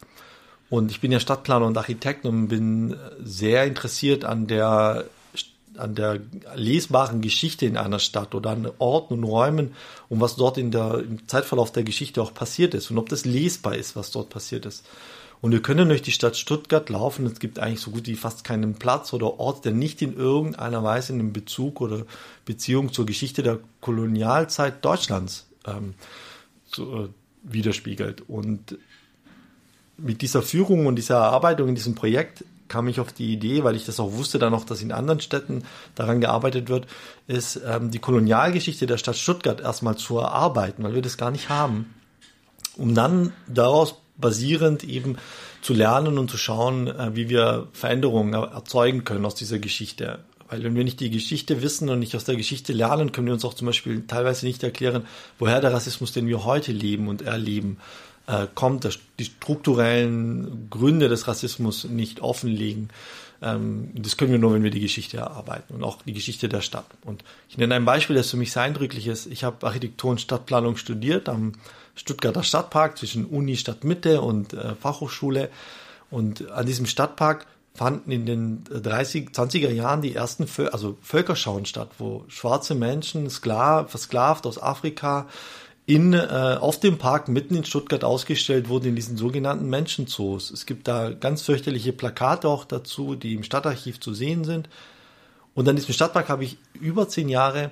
Und 0.69 0.89
ich 0.89 1.01
bin 1.01 1.11
ja 1.11 1.19
Stadtplaner 1.19 1.67
und 1.67 1.77
Architekt 1.77 2.25
und 2.25 2.47
bin 2.47 2.95
sehr 3.23 3.65
interessiert 3.65 4.25
an 4.25 4.47
der 4.47 5.05
an 5.77 5.95
der 5.95 6.19
lesbaren 6.55 7.21
Geschichte 7.21 7.65
in 7.65 7.77
einer 7.77 7.99
Stadt 7.99 8.35
oder 8.35 8.51
an 8.51 8.69
Orten 8.79 9.15
und 9.15 9.23
Räumen 9.23 9.73
und 10.09 10.21
was 10.21 10.35
dort 10.35 10.57
in 10.57 10.71
der, 10.71 10.99
im 10.99 11.27
Zeitverlauf 11.27 11.71
der 11.71 11.83
Geschichte 11.83 12.21
auch 12.21 12.33
passiert 12.33 12.73
ist 12.73 12.91
und 12.91 12.97
ob 12.97 13.09
das 13.09 13.25
lesbar 13.25 13.75
ist, 13.75 13.95
was 13.95 14.11
dort 14.11 14.29
passiert 14.29 14.65
ist. 14.65 14.85
Und 15.43 15.51
wir 15.51 15.61
können 15.61 15.89
durch 15.89 16.01
die 16.01 16.13
Stadt 16.13 16.37
Stuttgart 16.37 16.89
laufen. 16.89 17.25
Es 17.25 17.37
gibt 17.37 17.59
eigentlich 17.59 17.81
so 17.81 17.91
gut 17.91 18.07
wie 18.07 18.15
fast 18.15 18.45
keinen 18.45 18.75
Platz 18.75 19.11
oder 19.11 19.41
Ort, 19.41 19.65
der 19.65 19.73
nicht 19.73 20.01
in 20.01 20.15
irgendeiner 20.15 20.85
Weise 20.85 21.11
einen 21.11 21.33
Bezug 21.33 21.81
oder 21.81 22.05
Beziehung 22.45 22.93
zur 22.93 23.05
Geschichte 23.05 23.43
der 23.43 23.59
Kolonialzeit 23.81 24.85
Deutschlands 24.85 25.45
ähm, 25.67 25.95
zu, 26.65 26.83
äh, 26.93 27.09
widerspiegelt. 27.43 28.23
Und 28.29 28.77
mit 29.97 30.21
dieser 30.21 30.43
Führung 30.43 30.85
und 30.85 30.95
dieser 30.95 31.15
Erarbeitung 31.15 31.67
in 31.67 31.75
diesem 31.75 31.93
Projekt 31.93 32.45
kam 32.73 32.87
ich 32.87 32.99
auf 32.99 33.13
die 33.13 33.31
Idee, 33.31 33.63
weil 33.63 33.75
ich 33.75 33.85
das 33.85 33.99
auch 33.99 34.13
wusste, 34.13 34.39
dann 34.39 34.51
noch, 34.51 34.65
dass 34.65 34.81
in 34.81 34.91
anderen 34.91 35.19
Städten 35.19 35.61
daran 35.93 36.21
gearbeitet 36.21 36.69
wird, 36.69 36.87
ist 37.27 37.61
ähm, 37.63 37.91
die 37.91 37.99
Kolonialgeschichte 37.99 38.87
der 38.87 38.97
Stadt 38.97 39.15
Stuttgart 39.15 39.61
erstmal 39.61 39.95
zu 39.95 40.17
erarbeiten, 40.17 40.83
weil 40.83 40.95
wir 40.95 41.03
das 41.03 41.17
gar 41.17 41.29
nicht 41.29 41.49
haben, 41.49 41.93
um 42.75 42.95
dann 42.95 43.31
daraus 43.47 43.93
basierend 44.17 44.83
eben 44.83 45.17
zu 45.61 45.75
lernen 45.75 46.17
und 46.17 46.31
zu 46.31 46.37
schauen, 46.37 46.87
äh, 46.87 47.15
wie 47.15 47.29
wir 47.29 47.67
Veränderungen 47.73 48.33
erzeugen 48.33 49.03
können 49.03 49.25
aus 49.25 49.35
dieser 49.35 49.59
Geschichte. 49.59 50.21
Weil 50.49 50.63
wenn 50.63 50.75
wir 50.75 50.83
nicht 50.83 50.99
die 50.99 51.11
Geschichte 51.11 51.61
wissen 51.61 51.89
und 51.89 51.99
nicht 51.99 52.15
aus 52.15 52.25
der 52.25 52.37
Geschichte 52.37 52.73
lernen, 52.73 53.11
können 53.11 53.27
wir 53.27 53.35
uns 53.35 53.45
auch 53.45 53.53
zum 53.53 53.67
Beispiel 53.67 54.07
teilweise 54.07 54.47
nicht 54.47 54.63
erklären, 54.63 55.05
woher 55.37 55.61
der 55.61 55.73
Rassismus, 55.73 56.11
den 56.11 56.25
wir 56.25 56.43
heute 56.43 56.71
leben 56.71 57.07
und 57.07 57.21
erleben, 57.21 57.77
äh, 58.27 58.47
kommt, 58.53 58.87
die 59.19 59.25
strukturellen 59.25 60.67
Gründe 60.69 61.09
des 61.09 61.27
Rassismus 61.27 61.83
nicht 61.85 62.21
offenlegen. 62.21 62.89
Ähm, 63.41 63.91
das 63.95 64.17
können 64.17 64.31
wir 64.31 64.39
nur, 64.39 64.53
wenn 64.53 64.63
wir 64.63 64.71
die 64.71 64.79
Geschichte 64.79 65.17
erarbeiten 65.17 65.75
und 65.75 65.83
auch 65.83 66.01
die 66.01 66.13
Geschichte 66.13 66.47
der 66.47 66.61
Stadt. 66.61 66.85
Und 67.03 67.23
ich 67.49 67.57
nenne 67.57 67.75
ein 67.75 67.85
Beispiel, 67.85 68.15
das 68.15 68.29
für 68.29 68.37
mich 68.37 68.51
sehr 68.51 68.63
eindrücklich 68.63 69.07
ist. 69.07 69.25
Ich 69.25 69.43
habe 69.43 69.65
Architektur 69.65 70.11
und 70.11 70.21
Stadtplanung 70.21 70.77
studiert 70.77 71.27
am 71.27 71.53
Stuttgarter 71.95 72.43
Stadtpark 72.43 72.97
zwischen 72.97 73.25
Uni 73.25 73.55
Stadtmitte 73.57 74.21
und 74.21 74.53
äh, 74.53 74.75
Fachhochschule. 74.75 75.49
Und 76.09 76.49
an 76.51 76.65
diesem 76.65 76.85
Stadtpark 76.85 77.45
fanden 77.75 78.11
in 78.11 78.25
den 78.25 78.63
30, 78.65 79.29
20er 79.29 79.71
Jahren 79.71 80.01
die 80.01 80.13
ersten 80.13 80.47
Völ 80.47 80.69
also 80.69 80.97
Völkerschauen 81.01 81.65
statt, 81.65 81.89
wo 81.97 82.23
schwarze 82.27 82.75
Menschen, 82.75 83.29
Sklav, 83.29 83.89
versklavt 83.89 84.45
aus 84.45 84.61
Afrika, 84.61 85.27
in, 85.85 86.13
äh, 86.13 86.57
auf 86.59 86.79
dem 86.79 86.97
Park 86.97 87.27
mitten 87.27 87.55
in 87.55 87.65
Stuttgart 87.65 88.03
ausgestellt 88.03 88.69
wurden 88.69 88.87
in 88.87 88.95
diesen 88.95 89.17
sogenannten 89.17 89.69
Menschenzoos. 89.69 90.51
Es 90.51 90.65
gibt 90.65 90.87
da 90.87 91.11
ganz 91.11 91.41
fürchterliche 91.41 91.91
Plakate 91.91 92.47
auch 92.47 92.63
dazu, 92.63 93.15
die 93.15 93.33
im 93.33 93.43
Stadtarchiv 93.43 93.99
zu 93.99 94.13
sehen 94.13 94.45
sind. 94.45 94.69
Und 95.55 95.67
an 95.67 95.75
diesem 95.75 95.93
Stadtpark 95.93 96.29
habe 96.29 96.45
ich 96.45 96.57
über 96.73 97.09
zehn 97.09 97.27
Jahre 97.27 97.71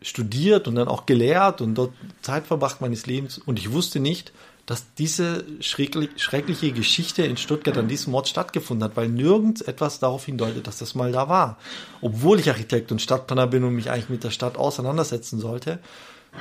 studiert 0.00 0.68
und 0.68 0.76
dann 0.76 0.88
auch 0.88 1.06
gelehrt 1.06 1.60
und 1.60 1.74
dort 1.74 1.92
Zeit 2.22 2.46
verbracht 2.46 2.80
meines 2.80 3.06
Lebens. 3.06 3.38
Und 3.38 3.58
ich 3.58 3.72
wusste 3.72 4.00
nicht, 4.00 4.32
dass 4.64 4.84
diese 4.94 5.44
schreckliche 5.60 6.72
Geschichte 6.72 7.24
in 7.24 7.36
Stuttgart 7.36 7.78
an 7.78 7.88
diesem 7.88 8.14
Ort 8.14 8.28
stattgefunden 8.28 8.84
hat, 8.84 8.96
weil 8.96 9.08
nirgends 9.08 9.62
etwas 9.62 9.98
darauf 9.98 10.26
hindeutet, 10.26 10.66
dass 10.66 10.78
das 10.78 10.94
mal 10.94 11.10
da 11.10 11.28
war. 11.28 11.58
Obwohl 12.00 12.38
ich 12.38 12.50
Architekt 12.50 12.92
und 12.92 13.00
Stadtplaner 13.00 13.46
bin 13.46 13.64
und 13.64 13.74
mich 13.74 13.90
eigentlich 13.90 14.10
mit 14.10 14.24
der 14.24 14.30
Stadt 14.30 14.58
auseinandersetzen 14.58 15.40
sollte, 15.40 15.78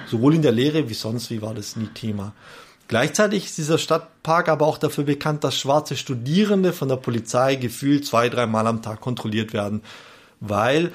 sowohl 0.07 0.35
in 0.35 0.41
der 0.41 0.51
Lehre 0.51 0.89
wie 0.89 0.93
sonst, 0.93 1.29
wie 1.29 1.41
war 1.41 1.53
das 1.53 1.75
nie 1.75 1.87
Thema. 1.87 2.33
Gleichzeitig 2.87 3.45
ist 3.45 3.57
dieser 3.57 3.77
Stadtpark 3.77 4.47
aber 4.47 4.65
auch 4.65 4.77
dafür 4.77 5.03
bekannt, 5.03 5.43
dass 5.43 5.57
schwarze 5.57 5.97
Studierende 5.97 6.71
von 6.71 6.87
der 6.87 6.95
Polizei 6.95 7.55
gefühlt 7.55 8.05
zwei, 8.05 8.29
dreimal 8.29 8.65
am 8.65 8.81
Tag 8.81 9.01
kontrolliert 9.01 9.51
werden, 9.51 9.81
weil 10.39 10.93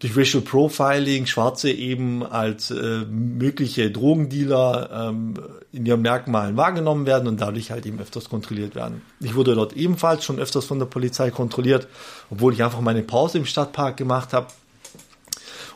durch 0.00 0.16
Racial 0.16 0.42
Profiling 0.42 1.26
Schwarze 1.26 1.70
eben 1.70 2.24
als 2.24 2.70
äh, 2.70 3.04
mögliche 3.08 3.90
Drogendealer 3.90 5.08
ähm, 5.08 5.34
in 5.72 5.86
ihren 5.86 6.02
Merkmalen 6.02 6.56
wahrgenommen 6.56 7.06
werden 7.06 7.28
und 7.28 7.40
dadurch 7.40 7.70
halt 7.70 7.86
eben 7.86 8.00
öfters 8.00 8.28
kontrolliert 8.28 8.74
werden. 8.74 9.00
Ich 9.20 9.34
wurde 9.34 9.54
dort 9.54 9.74
ebenfalls 9.74 10.24
schon 10.24 10.38
öfters 10.38 10.66
von 10.66 10.78
der 10.78 10.86
Polizei 10.86 11.30
kontrolliert, 11.30 11.86
obwohl 12.30 12.52
ich 12.52 12.62
einfach 12.62 12.80
meine 12.80 13.02
Pause 13.02 13.38
im 13.38 13.46
Stadtpark 13.46 13.96
gemacht 13.96 14.32
habe. 14.32 14.48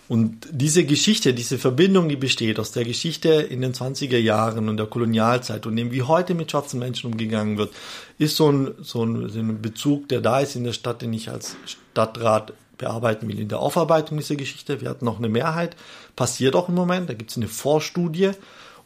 Und 0.09 0.49
diese 0.51 0.85
Geschichte, 0.85 1.35
diese 1.35 1.59
Verbindung, 1.59 2.09
die 2.09 2.17
besteht 2.17 2.59
aus 2.59 2.73
der 2.73 2.85
Geschichte 2.85 3.29
in 3.29 3.61
den 3.61 3.75
20er 3.75 4.17
Jahren 4.17 4.71
und 4.71 4.79
der 4.79 4.87
Kolonialzeit 4.87 5.67
und 5.67 5.77
dem, 5.77 5.93
wie 5.93 6.03
heute 6.03 6.35
mit 6.35 6.51
schwarzen 6.51 6.81
Menschen 6.81 7.13
umgegangen 7.13 7.59
wird, 7.59 7.73
ist 8.17 8.37
so 8.37 8.51
ein, 8.51 8.75
so 8.81 9.05
ein, 9.05 9.61
Bezug, 9.61 10.09
der 10.09 10.23
da 10.23 10.41
ist 10.41 10.57
in 10.57 10.65
der 10.65 10.73
Stadt, 10.73 11.03
den 11.03 11.13
ich 11.13 11.31
als 11.31 11.57
Stadtrat 11.67 12.55
bearbeiten 12.79 13.29
will 13.29 13.39
in 13.39 13.49
der 13.49 13.59
Aufarbeitung 13.59 14.17
dieser 14.17 14.37
Geschichte. 14.37 14.81
Wir 14.81 14.89
hatten 14.89 15.05
noch 15.05 15.19
eine 15.19 15.29
Mehrheit, 15.29 15.77
passiert 16.17 16.57
auch 16.57 16.71
im 16.71 16.75
Moment, 16.75 17.11
da 17.11 17.15
gibt 17.15 17.31
es 17.31 17.37
eine 17.37 17.49
Vorstudie. 17.49 18.31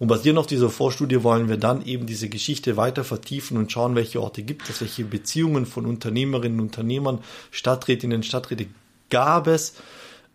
Und 0.01 0.09
basierend 0.09 0.41
auf 0.41 0.49
dieser 0.49 0.71
Vorstudie 0.71 1.23
wollen 1.23 1.49
wir 1.49 1.59
dann 1.59 1.85
eben 1.87 2.07
diese 2.07 2.29
Geschichte 2.29 2.77
weiter 2.77 3.05
vertiefen 3.05 3.57
und 3.57 3.71
schauen, 3.71 3.95
welche 3.95 4.21
Orte 4.21 4.43
gibt 4.43 4.69
es, 4.69 4.81
welche 4.81 5.05
Beziehungen 5.05 5.67
von 5.67 5.87
Unternehmerinnen 5.87 6.59
und 6.59 6.67
Unternehmern, 6.67 7.21
Stadträtinnen, 7.53 8.25
Stadträte 8.25 8.67
gab 9.11 9.47
es 9.47 9.75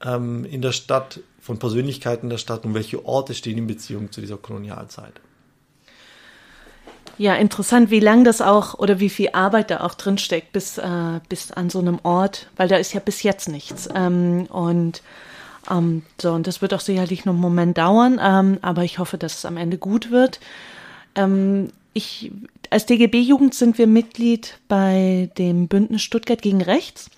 ähm, 0.03 0.45
in 0.45 0.61
der 0.61 0.71
Stadt, 0.71 1.19
von 1.39 1.59
Persönlichkeiten 1.59 2.29
der 2.29 2.37
Stadt 2.37 2.65
und 2.65 2.73
welche 2.73 3.05
Orte 3.05 3.33
stehen 3.33 3.57
in 3.57 3.67
Beziehung 3.67 4.11
zu 4.11 4.21
dieser 4.21 4.37
Kolonialzeit. 4.37 5.13
Ja, 7.17 7.35
interessant, 7.35 7.89
wie 7.89 7.99
lang 7.99 8.23
das 8.23 8.41
auch 8.41 8.75
oder 8.75 8.99
wie 8.99 9.09
viel 9.09 9.29
Arbeit 9.33 9.71
da 9.71 9.79
auch 9.81 9.95
drinsteckt 9.95 10.51
bis, 10.51 10.77
äh, 10.77 11.19
bis 11.29 11.51
an 11.51 11.69
so 11.69 11.79
einem 11.79 11.99
Ort, 12.03 12.47
weil 12.57 12.67
da 12.67 12.75
ist 12.75 12.93
ja 12.93 12.99
bis 12.99 13.23
jetzt 13.23 13.49
nichts. 13.49 13.89
Ähm, 13.93 14.45
und 14.51 15.01
ähm, 15.69 16.03
so, 16.21 16.31
und 16.33 16.45
das 16.45 16.61
wird 16.61 16.73
auch 16.75 16.79
sicherlich 16.79 17.25
noch 17.25 17.33
einen 17.33 17.41
Moment 17.41 17.77
dauern, 17.77 18.19
ähm, 18.21 18.59
aber 18.61 18.83
ich 18.83 18.99
hoffe, 18.99 19.17
dass 19.17 19.39
es 19.39 19.45
am 19.45 19.57
Ende 19.57 19.79
gut 19.79 20.11
wird. 20.11 20.39
Ähm, 21.15 21.69
ich, 21.93 22.31
als 22.69 22.85
DGB-Jugend 22.85 23.55
sind 23.55 23.79
wir 23.79 23.87
Mitglied 23.87 24.59
bei 24.67 25.31
dem 25.39 25.67
Bündnis 25.67 26.03
Stuttgart 26.03 26.41
gegen 26.41 26.61
Rechts. 26.61 27.09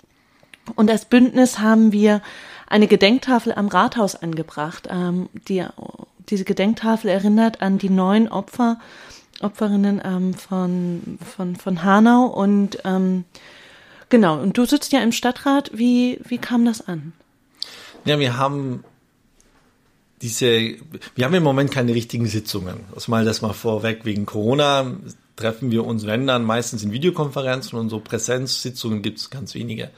Und 0.76 0.90
als 0.90 1.04
Bündnis 1.04 1.58
haben 1.58 1.92
wir 1.92 2.22
eine 2.70 2.86
Gedenktafel 2.86 3.52
am 3.52 3.68
Rathaus 3.68 4.14
angebracht. 4.14 4.88
Ähm, 4.90 5.28
die, 5.48 5.64
diese 6.30 6.44
Gedenktafel 6.44 7.10
erinnert 7.10 7.60
an 7.60 7.76
die 7.76 7.90
neun 7.90 8.28
Opfer 8.28 8.78
Opferinnen 9.40 10.02
ähm, 10.04 10.34
von, 10.34 11.18
von, 11.34 11.56
von 11.56 11.82
Hanau 11.82 12.26
und 12.26 12.78
ähm, 12.84 13.24
genau, 14.10 14.38
und 14.38 14.58
du 14.58 14.66
sitzt 14.66 14.92
ja 14.92 15.00
im 15.00 15.12
Stadtrat. 15.12 15.70
Wie, 15.72 16.20
wie 16.28 16.36
kam 16.36 16.66
das 16.66 16.86
an? 16.86 17.14
Ja, 18.04 18.18
wir 18.18 18.36
haben 18.36 18.84
diese, 20.20 20.74
wir 21.14 21.24
haben 21.24 21.32
im 21.32 21.42
Moment 21.42 21.70
keine 21.70 21.94
richtigen 21.94 22.26
Sitzungen. 22.26 22.80
Das 22.94 23.08
mal 23.08 23.24
das 23.24 23.40
mal 23.40 23.54
vorweg. 23.54 24.04
Wegen 24.04 24.26
Corona 24.26 24.98
treffen 25.36 25.70
wir 25.70 25.86
uns, 25.86 26.04
wenn 26.06 26.26
dann, 26.26 26.44
meistens 26.44 26.82
in 26.82 26.92
Videokonferenzen 26.92 27.78
und 27.78 27.88
so 27.88 28.00
Präsenzsitzungen 28.00 29.00
gibt 29.00 29.18
es 29.18 29.30
ganz 29.30 29.54
wenige. 29.54 29.90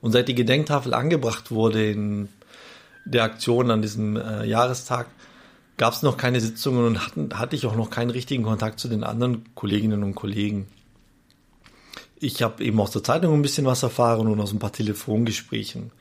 Und 0.00 0.12
seit 0.12 0.28
die 0.28 0.34
Gedenktafel 0.34 0.94
angebracht 0.94 1.50
wurde 1.50 1.90
in 1.90 2.28
der 3.04 3.24
Aktion 3.24 3.70
an 3.70 3.82
diesem 3.82 4.16
äh, 4.16 4.44
Jahrestag, 4.44 5.06
gab 5.76 5.92
es 5.92 6.02
noch 6.02 6.16
keine 6.16 6.40
Sitzungen 6.40 6.86
und 6.86 7.06
hatten, 7.06 7.38
hatte 7.38 7.56
ich 7.56 7.66
auch 7.66 7.76
noch 7.76 7.90
keinen 7.90 8.10
richtigen 8.10 8.42
Kontakt 8.42 8.80
zu 8.80 8.88
den 8.88 9.04
anderen 9.04 9.44
Kolleginnen 9.54 10.02
und 10.02 10.14
Kollegen. 10.14 10.66
Ich 12.18 12.42
habe 12.42 12.64
eben 12.64 12.80
aus 12.80 12.92
der 12.92 13.04
Zeitung 13.04 13.34
ein 13.34 13.42
bisschen 13.42 13.66
was 13.66 13.82
erfahren 13.82 14.26
und 14.26 14.40
aus 14.40 14.52
ein 14.52 14.58
paar 14.58 14.72
Telefongesprächen. 14.72 15.92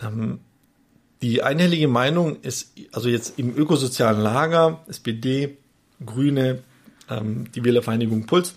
Ähm, 0.00 0.38
die 1.20 1.42
einhellige 1.42 1.88
Meinung 1.88 2.40
ist, 2.42 2.72
also 2.92 3.08
jetzt 3.08 3.38
im 3.38 3.56
ökosozialen 3.56 4.20
Lager, 4.20 4.80
SPD, 4.88 5.56
Grüne, 6.04 6.62
ähm, 7.10 7.46
die 7.54 7.64
Wählervereinigung 7.64 8.26
Puls 8.26 8.54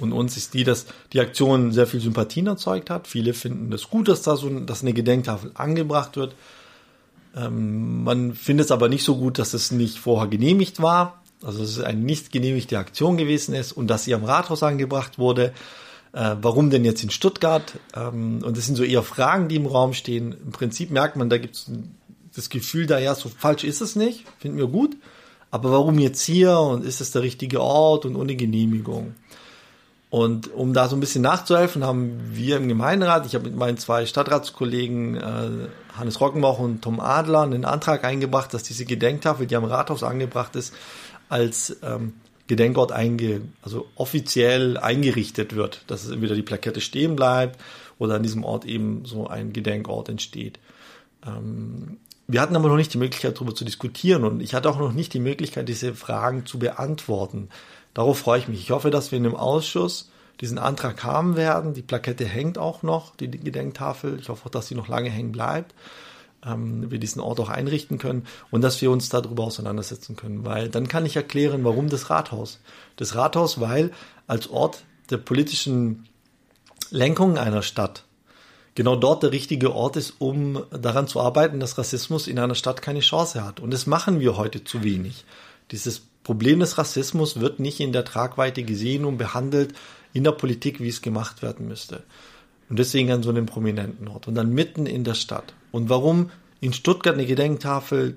und 0.00 0.12
uns 0.12 0.36
ist 0.36 0.54
die, 0.54 0.64
dass 0.64 0.86
die 1.12 1.20
Aktion 1.20 1.72
sehr 1.72 1.86
viel 1.86 2.00
Sympathien 2.00 2.46
erzeugt 2.46 2.90
hat. 2.90 3.06
Viele 3.06 3.34
finden 3.34 3.70
das 3.70 3.88
gut, 3.88 4.08
dass 4.08 4.22
da 4.22 4.36
so 4.36 4.48
dass 4.60 4.82
eine 4.82 4.92
Gedenktafel 4.92 5.52
angebracht 5.54 6.16
wird. 6.16 6.34
Ähm, 7.36 8.04
man 8.04 8.34
findet 8.34 8.66
es 8.66 8.72
aber 8.72 8.88
nicht 8.88 9.04
so 9.04 9.16
gut, 9.16 9.38
dass 9.38 9.54
es 9.54 9.70
nicht 9.70 9.98
vorher 9.98 10.28
genehmigt 10.28 10.82
war, 10.82 11.22
also 11.42 11.60
dass 11.60 11.70
es 11.70 11.80
eine 11.80 12.00
nicht 12.00 12.32
genehmigte 12.32 12.78
Aktion 12.78 13.16
gewesen 13.16 13.54
ist 13.54 13.72
und 13.72 13.88
dass 13.88 14.04
sie 14.04 14.14
am 14.14 14.24
Rathaus 14.24 14.62
angebracht 14.62 15.18
wurde. 15.18 15.52
Äh, 16.12 16.36
warum 16.42 16.70
denn 16.70 16.84
jetzt 16.84 17.04
in 17.04 17.10
Stuttgart? 17.10 17.78
Ähm, 17.94 18.42
und 18.44 18.56
das 18.56 18.66
sind 18.66 18.76
so 18.76 18.82
eher 18.82 19.02
Fragen, 19.02 19.48
die 19.48 19.56
im 19.56 19.66
Raum 19.66 19.92
stehen. 19.92 20.34
Im 20.44 20.50
Prinzip 20.50 20.90
merkt 20.90 21.16
man, 21.16 21.30
da 21.30 21.38
gibt 21.38 21.54
es 21.54 21.70
das 22.34 22.48
Gefühl, 22.48 22.86
da 22.86 22.98
ja, 22.98 23.14
so 23.14 23.28
falsch 23.28 23.64
ist 23.64 23.80
es 23.80 23.96
nicht, 23.96 24.24
finden 24.38 24.58
wir 24.58 24.66
gut. 24.66 24.96
Aber 25.50 25.72
warum 25.72 25.98
jetzt 25.98 26.22
hier 26.22 26.58
und 26.58 26.84
ist 26.84 27.00
es 27.00 27.10
der 27.10 27.22
richtige 27.22 27.60
Ort 27.60 28.06
und 28.06 28.16
ohne 28.16 28.36
Genehmigung? 28.36 29.14
Und 30.10 30.52
um 30.52 30.74
da 30.74 30.88
so 30.88 30.96
ein 30.96 31.00
bisschen 31.00 31.22
nachzuhelfen, 31.22 31.84
haben 31.84 32.20
wir 32.32 32.56
im 32.56 32.66
Gemeinderat, 32.66 33.26
ich 33.26 33.36
habe 33.36 33.44
mit 33.44 33.56
meinen 33.56 33.78
zwei 33.78 34.06
Stadtratskollegen 34.06 35.16
äh, 35.16 35.68
Hannes 35.96 36.20
Rockenbach 36.20 36.58
und 36.58 36.82
Tom 36.82 36.98
Adler 36.98 37.42
einen 37.42 37.64
Antrag 37.64 38.04
eingebracht, 38.04 38.52
dass 38.52 38.64
diese 38.64 38.84
Gedenktafel, 38.84 39.46
die 39.46 39.54
am 39.54 39.64
Rathaus 39.64 40.02
angebracht 40.02 40.56
ist, 40.56 40.74
als 41.28 41.76
ähm, 41.84 42.14
Gedenkort 42.48 42.90
einge, 42.90 43.42
also 43.62 43.86
offiziell 43.94 44.76
eingerichtet 44.76 45.54
wird, 45.54 45.84
dass 45.86 46.04
es 46.04 46.10
entweder 46.10 46.34
die 46.34 46.42
Plakette 46.42 46.80
stehen 46.80 47.14
bleibt 47.14 47.60
oder 48.00 48.16
an 48.16 48.24
diesem 48.24 48.42
Ort 48.42 48.64
eben 48.64 49.04
so 49.04 49.28
ein 49.28 49.52
Gedenkort 49.52 50.08
entsteht. 50.08 50.58
Ähm, 51.24 51.98
wir 52.26 52.40
hatten 52.40 52.56
aber 52.56 52.68
noch 52.68 52.76
nicht 52.76 52.92
die 52.92 52.98
Möglichkeit, 52.98 53.36
darüber 53.36 53.54
zu 53.54 53.64
diskutieren 53.64 54.24
und 54.24 54.40
ich 54.40 54.54
hatte 54.54 54.68
auch 54.68 54.78
noch 54.78 54.92
nicht 54.92 55.14
die 55.14 55.20
Möglichkeit, 55.20 55.68
diese 55.68 55.94
Fragen 55.94 56.46
zu 56.46 56.58
beantworten. 56.58 57.48
Darauf 57.94 58.18
freue 58.18 58.38
ich 58.38 58.48
mich. 58.48 58.60
Ich 58.60 58.70
hoffe, 58.70 58.90
dass 58.90 59.10
wir 59.10 59.16
in 59.16 59.24
dem 59.24 59.36
Ausschuss 59.36 60.10
diesen 60.40 60.58
Antrag 60.58 61.04
haben 61.04 61.36
werden. 61.36 61.74
Die 61.74 61.82
Plakette 61.82 62.24
hängt 62.24 62.58
auch 62.58 62.82
noch, 62.82 63.14
die 63.16 63.30
Gedenktafel. 63.30 64.18
Ich 64.18 64.28
hoffe 64.28 64.46
auch, 64.46 64.50
dass 64.50 64.68
sie 64.68 64.74
noch 64.74 64.88
lange 64.88 65.10
hängen 65.10 65.32
bleibt. 65.32 65.74
Ähm, 66.44 66.90
wir 66.90 66.98
diesen 66.98 67.20
Ort 67.20 67.40
auch 67.40 67.50
einrichten 67.50 67.98
können 67.98 68.26
und 68.50 68.62
dass 68.62 68.80
wir 68.80 68.90
uns 68.90 69.10
darüber 69.10 69.44
auseinandersetzen 69.44 70.16
können, 70.16 70.44
weil 70.44 70.70
dann 70.70 70.88
kann 70.88 71.04
ich 71.04 71.16
erklären, 71.16 71.64
warum 71.64 71.90
das 71.90 72.08
Rathaus. 72.08 72.60
Das 72.96 73.14
Rathaus, 73.14 73.60
weil 73.60 73.90
als 74.26 74.48
Ort 74.48 74.84
der 75.10 75.18
politischen 75.18 76.08
Lenkung 76.90 77.36
einer 77.36 77.62
Stadt 77.62 78.04
genau 78.74 78.96
dort 78.96 79.22
der 79.22 79.32
richtige 79.32 79.74
Ort 79.74 79.96
ist, 79.96 80.14
um 80.18 80.64
daran 80.70 81.06
zu 81.06 81.20
arbeiten, 81.20 81.60
dass 81.60 81.76
Rassismus 81.76 82.26
in 82.26 82.38
einer 82.38 82.54
Stadt 82.54 82.80
keine 82.80 83.00
Chance 83.00 83.44
hat. 83.44 83.60
Und 83.60 83.72
das 83.72 83.86
machen 83.86 84.20
wir 84.20 84.36
heute 84.36 84.64
zu 84.64 84.82
wenig. 84.82 85.24
Dieses 85.70 86.02
Problem 86.22 86.60
des 86.60 86.78
Rassismus 86.78 87.40
wird 87.40 87.60
nicht 87.60 87.80
in 87.80 87.92
der 87.92 88.04
Tragweite 88.04 88.62
gesehen 88.62 89.04
und 89.04 89.18
behandelt 89.18 89.74
in 90.12 90.24
der 90.24 90.32
Politik, 90.32 90.80
wie 90.80 90.88
es 90.88 91.02
gemacht 91.02 91.42
werden 91.42 91.68
müsste. 91.68 92.02
Und 92.68 92.78
deswegen 92.78 93.10
an 93.10 93.22
so 93.22 93.30
einem 93.30 93.46
prominenten 93.46 94.08
Ort. 94.08 94.28
Und 94.28 94.34
dann 94.34 94.52
mitten 94.52 94.86
in 94.86 95.04
der 95.04 95.14
Stadt. 95.14 95.54
Und 95.72 95.88
warum 95.88 96.30
in 96.60 96.72
Stuttgart 96.72 97.14
eine 97.14 97.26
Gedenktafel 97.26 98.14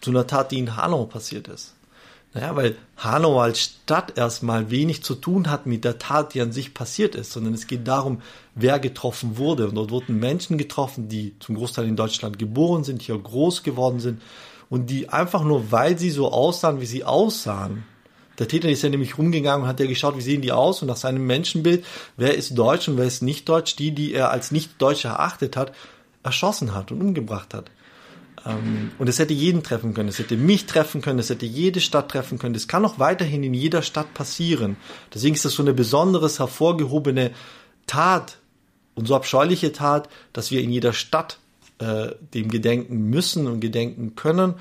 zu 0.00 0.10
einer 0.10 0.26
Tat, 0.26 0.50
die 0.50 0.58
in 0.58 0.76
Hanau 0.76 1.04
passiert 1.04 1.48
ist? 1.48 1.74
Naja, 2.34 2.56
weil 2.56 2.76
Hanau 2.96 3.40
als 3.40 3.60
Stadt 3.60 4.16
erstmal 4.16 4.70
wenig 4.70 5.02
zu 5.02 5.14
tun 5.14 5.50
hat 5.50 5.66
mit 5.66 5.84
der 5.84 5.98
Tat, 5.98 6.32
die 6.32 6.40
an 6.40 6.50
sich 6.50 6.72
passiert 6.72 7.14
ist, 7.14 7.30
sondern 7.30 7.52
es 7.52 7.66
geht 7.66 7.86
darum, 7.86 8.22
wer 8.54 8.78
getroffen 8.78 9.36
wurde. 9.36 9.68
Und 9.68 9.74
dort 9.74 9.90
wurden 9.90 10.18
Menschen 10.18 10.56
getroffen, 10.56 11.08
die 11.08 11.34
zum 11.40 11.56
Großteil 11.56 11.86
in 11.86 11.96
Deutschland 11.96 12.38
geboren 12.38 12.84
sind, 12.84 13.02
hier 13.02 13.18
groß 13.18 13.62
geworden 13.62 14.00
sind 14.00 14.22
und 14.72 14.86
die 14.86 15.10
einfach 15.10 15.44
nur, 15.44 15.70
weil 15.70 15.98
sie 15.98 16.08
so 16.08 16.32
aussahen, 16.32 16.80
wie 16.80 16.86
sie 16.86 17.04
aussahen, 17.04 17.84
der 18.38 18.48
Täter 18.48 18.70
ist 18.70 18.82
ja 18.82 18.88
nämlich 18.88 19.18
rumgegangen 19.18 19.64
und 19.64 19.68
hat 19.68 19.80
ja 19.80 19.86
geschaut, 19.86 20.16
wie 20.16 20.22
sehen 20.22 20.40
die 20.40 20.50
aus 20.50 20.80
und 20.80 20.88
nach 20.88 20.96
seinem 20.96 21.26
Menschenbild, 21.26 21.84
wer 22.16 22.34
ist 22.34 22.56
deutsch 22.56 22.88
und 22.88 22.96
wer 22.96 23.04
ist 23.04 23.20
nicht 23.20 23.46
deutsch, 23.50 23.76
die, 23.76 23.90
die 23.90 24.14
er 24.14 24.30
als 24.30 24.50
nicht 24.50 24.80
deutsch 24.80 25.04
erachtet 25.04 25.58
hat, 25.58 25.74
erschossen 26.22 26.74
hat 26.74 26.90
und 26.90 27.02
umgebracht 27.02 27.52
hat. 27.52 27.70
Ähm, 28.46 28.92
und 28.98 29.10
es 29.10 29.18
hätte 29.18 29.34
jeden 29.34 29.62
treffen 29.62 29.92
können, 29.92 30.08
es 30.08 30.18
hätte 30.18 30.38
mich 30.38 30.64
treffen 30.64 31.02
können, 31.02 31.18
es 31.18 31.28
hätte 31.28 31.44
jede 31.44 31.82
Stadt 31.82 32.10
treffen 32.10 32.38
können. 32.38 32.54
Das 32.54 32.66
kann 32.66 32.86
auch 32.86 32.98
weiterhin 32.98 33.44
in 33.44 33.52
jeder 33.52 33.82
Stadt 33.82 34.14
passieren. 34.14 34.78
Deswegen 35.12 35.34
ist 35.34 35.44
das 35.44 35.52
so 35.52 35.62
eine 35.62 35.74
besonderes 35.74 36.38
hervorgehobene 36.38 37.32
Tat 37.86 38.38
und 38.94 39.06
so 39.06 39.16
abscheuliche 39.16 39.72
Tat, 39.72 40.08
dass 40.32 40.50
wir 40.50 40.62
in 40.62 40.70
jeder 40.70 40.94
Stadt 40.94 41.40
äh, 41.78 42.12
dem 42.34 42.50
gedenken 42.50 43.10
müssen 43.10 43.46
und 43.46 43.60
gedenken 43.60 44.14
können. 44.14 44.54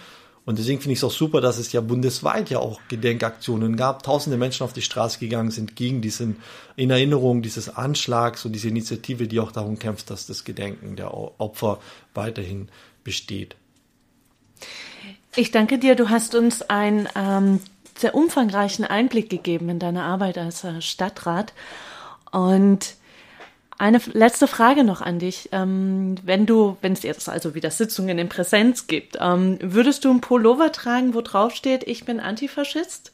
Und 0.43 0.57
deswegen 0.57 0.81
finde 0.81 0.93
ich 0.93 0.99
es 0.99 1.03
auch 1.03 1.11
super, 1.11 1.39
dass 1.39 1.59
es 1.59 1.71
ja 1.71 1.81
bundesweit 1.81 2.49
ja 2.49 2.59
auch 2.59 2.81
Gedenkaktionen 2.87 3.75
gab. 3.75 4.03
Tausende 4.03 4.37
Menschen 4.37 4.63
auf 4.63 4.73
die 4.73 4.81
Straße 4.81 5.19
gegangen 5.19 5.51
sind 5.51 5.75
gegen 5.75 6.01
diesen, 6.01 6.37
in 6.75 6.89
Erinnerung 6.89 7.41
dieses 7.41 7.69
Anschlags 7.69 8.43
und 8.43 8.53
diese 8.53 8.69
Initiative, 8.69 9.27
die 9.27 9.39
auch 9.39 9.51
darum 9.51 9.77
kämpft, 9.77 10.09
dass 10.09 10.25
das 10.25 10.43
Gedenken 10.43 10.95
der 10.95 11.13
Opfer 11.13 11.79
weiterhin 12.15 12.69
besteht. 13.03 13.55
Ich 15.35 15.51
danke 15.51 15.77
dir. 15.77 15.95
Du 15.95 16.09
hast 16.09 16.33
uns 16.33 16.63
einen 16.63 17.07
ähm, 17.15 17.59
sehr 17.97 18.15
umfangreichen 18.15 18.83
Einblick 18.83 19.29
gegeben 19.29 19.69
in 19.69 19.79
deine 19.79 20.03
Arbeit 20.03 20.37
als 20.37 20.63
äh, 20.63 20.81
Stadtrat. 20.81 21.53
Und 22.31 22.95
eine 23.81 23.99
letzte 24.13 24.45
Frage 24.45 24.83
noch 24.83 25.01
an 25.01 25.17
dich. 25.17 25.49
Ähm, 25.51 26.15
wenn 26.23 26.45
du, 26.45 26.77
wenn 26.81 26.93
es 26.93 27.01
jetzt 27.01 27.27
also 27.27 27.55
wieder 27.55 27.71
Sitzungen 27.71 28.19
in 28.19 28.29
Präsenz 28.29 28.85
gibt, 28.85 29.17
ähm, 29.19 29.57
würdest 29.59 30.05
du 30.05 30.11
ein 30.11 30.21
Pullover 30.21 30.71
tragen, 30.71 31.15
wo 31.15 31.21
drauf 31.21 31.55
steht, 31.55 31.87
ich 31.87 32.05
bin 32.05 32.19
Antifaschist? 32.19 33.11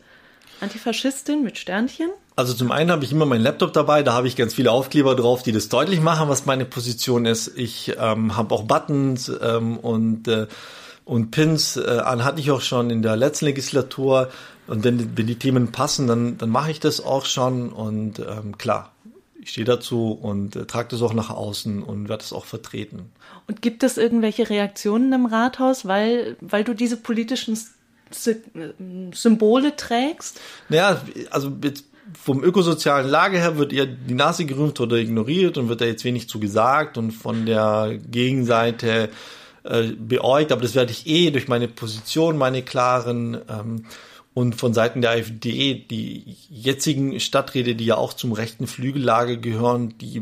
Antifaschistin 0.59 1.41
mit 1.41 1.57
Sternchen? 1.57 2.09
Also 2.35 2.53
zum 2.53 2.73
einen 2.73 2.91
habe 2.91 3.05
ich 3.05 3.13
immer 3.13 3.25
meinen 3.25 3.43
Laptop 3.43 3.71
dabei, 3.71 4.03
da 4.03 4.11
habe 4.11 4.27
ich 4.27 4.35
ganz 4.35 4.55
viele 4.55 4.71
Aufkleber 4.71 5.15
drauf, 5.15 5.41
die 5.41 5.53
das 5.53 5.69
deutlich 5.69 6.01
machen, 6.01 6.27
was 6.27 6.45
meine 6.45 6.65
Position 6.65 7.25
ist. 7.25 7.57
Ich 7.57 7.95
ähm, 7.97 8.35
habe 8.35 8.53
auch 8.53 8.63
Buttons 8.63 9.31
ähm, 9.41 9.77
und 9.77 10.27
äh, 10.27 10.47
und 11.05 11.31
Pins 11.31 11.77
äh, 11.77 11.99
an 12.03 12.25
hatte 12.25 12.41
ich 12.41 12.51
auch 12.51 12.59
schon 12.59 12.89
in 12.89 13.01
der 13.01 13.15
letzten 13.15 13.45
Legislatur. 13.45 14.27
Und 14.67 14.83
wenn, 14.83 15.17
wenn 15.17 15.25
die 15.25 15.39
Themen 15.39 15.71
passen, 15.71 16.05
dann, 16.05 16.37
dann 16.37 16.49
mache 16.49 16.69
ich 16.69 16.81
das 16.81 16.99
auch 16.99 17.23
schon. 17.23 17.69
Und 17.69 18.19
ähm, 18.19 18.57
klar, 18.57 18.91
ich 19.47 19.51
stehe 19.51 19.65
dazu 19.65 20.11
und 20.11 20.57
äh, 20.57 20.65
trage 20.65 20.89
das 20.89 21.01
auch 21.01 21.13
nach 21.13 21.29
außen 21.29 21.81
und 21.81 22.09
werde 22.09 22.21
es 22.21 22.33
auch 22.33 22.43
vertreten. 22.43 23.09
Und 23.47 23.61
gibt 23.61 23.81
es 23.83 23.97
irgendwelche 23.97 24.49
Reaktionen 24.49 25.13
im 25.13 25.25
Rathaus, 25.25 25.85
weil, 25.85 26.35
weil 26.41 26.65
du 26.65 26.73
diese 26.73 26.97
politischen 26.97 27.57
Symbole 29.13 29.75
trägst? 29.77 30.41
Naja, 30.67 31.01
also 31.29 31.53
jetzt 31.63 31.85
vom 32.21 32.43
ökosozialen 32.43 33.09
Lage 33.09 33.37
her 33.37 33.57
wird 33.57 33.71
ihr 33.71 33.85
die 33.85 34.13
Nase 34.13 34.45
gerühmt 34.45 34.79
oder 34.81 34.97
ignoriert 34.97 35.57
und 35.57 35.69
wird 35.69 35.79
da 35.79 35.85
jetzt 35.85 36.03
wenig 36.03 36.27
zu 36.27 36.41
gesagt 36.41 36.97
und 36.97 37.11
von 37.11 37.45
der 37.45 37.97
Gegenseite 38.11 39.09
äh, 39.63 39.93
beäugt, 39.97 40.51
aber 40.51 40.61
das 40.61 40.75
werde 40.75 40.91
ich 40.91 41.07
eh 41.07 41.31
durch 41.31 41.47
meine 41.47 41.69
Position, 41.69 42.37
meine 42.37 42.63
klaren 42.63 43.37
ähm, 43.49 43.85
und 44.37 44.53
von 44.53 44.71
Seiten 44.71 45.01
der 45.01 45.09
AfD, 45.13 45.73
die 45.73 46.37
jetzigen 46.47 47.19
Stadträte, 47.19 47.73
die 47.73 47.87
ja 47.87 47.97
auch 47.97 48.13
zum 48.13 48.33
rechten 48.33 48.67
Flügellager 48.67 49.35
gehören, 49.35 49.97
die 49.97 50.21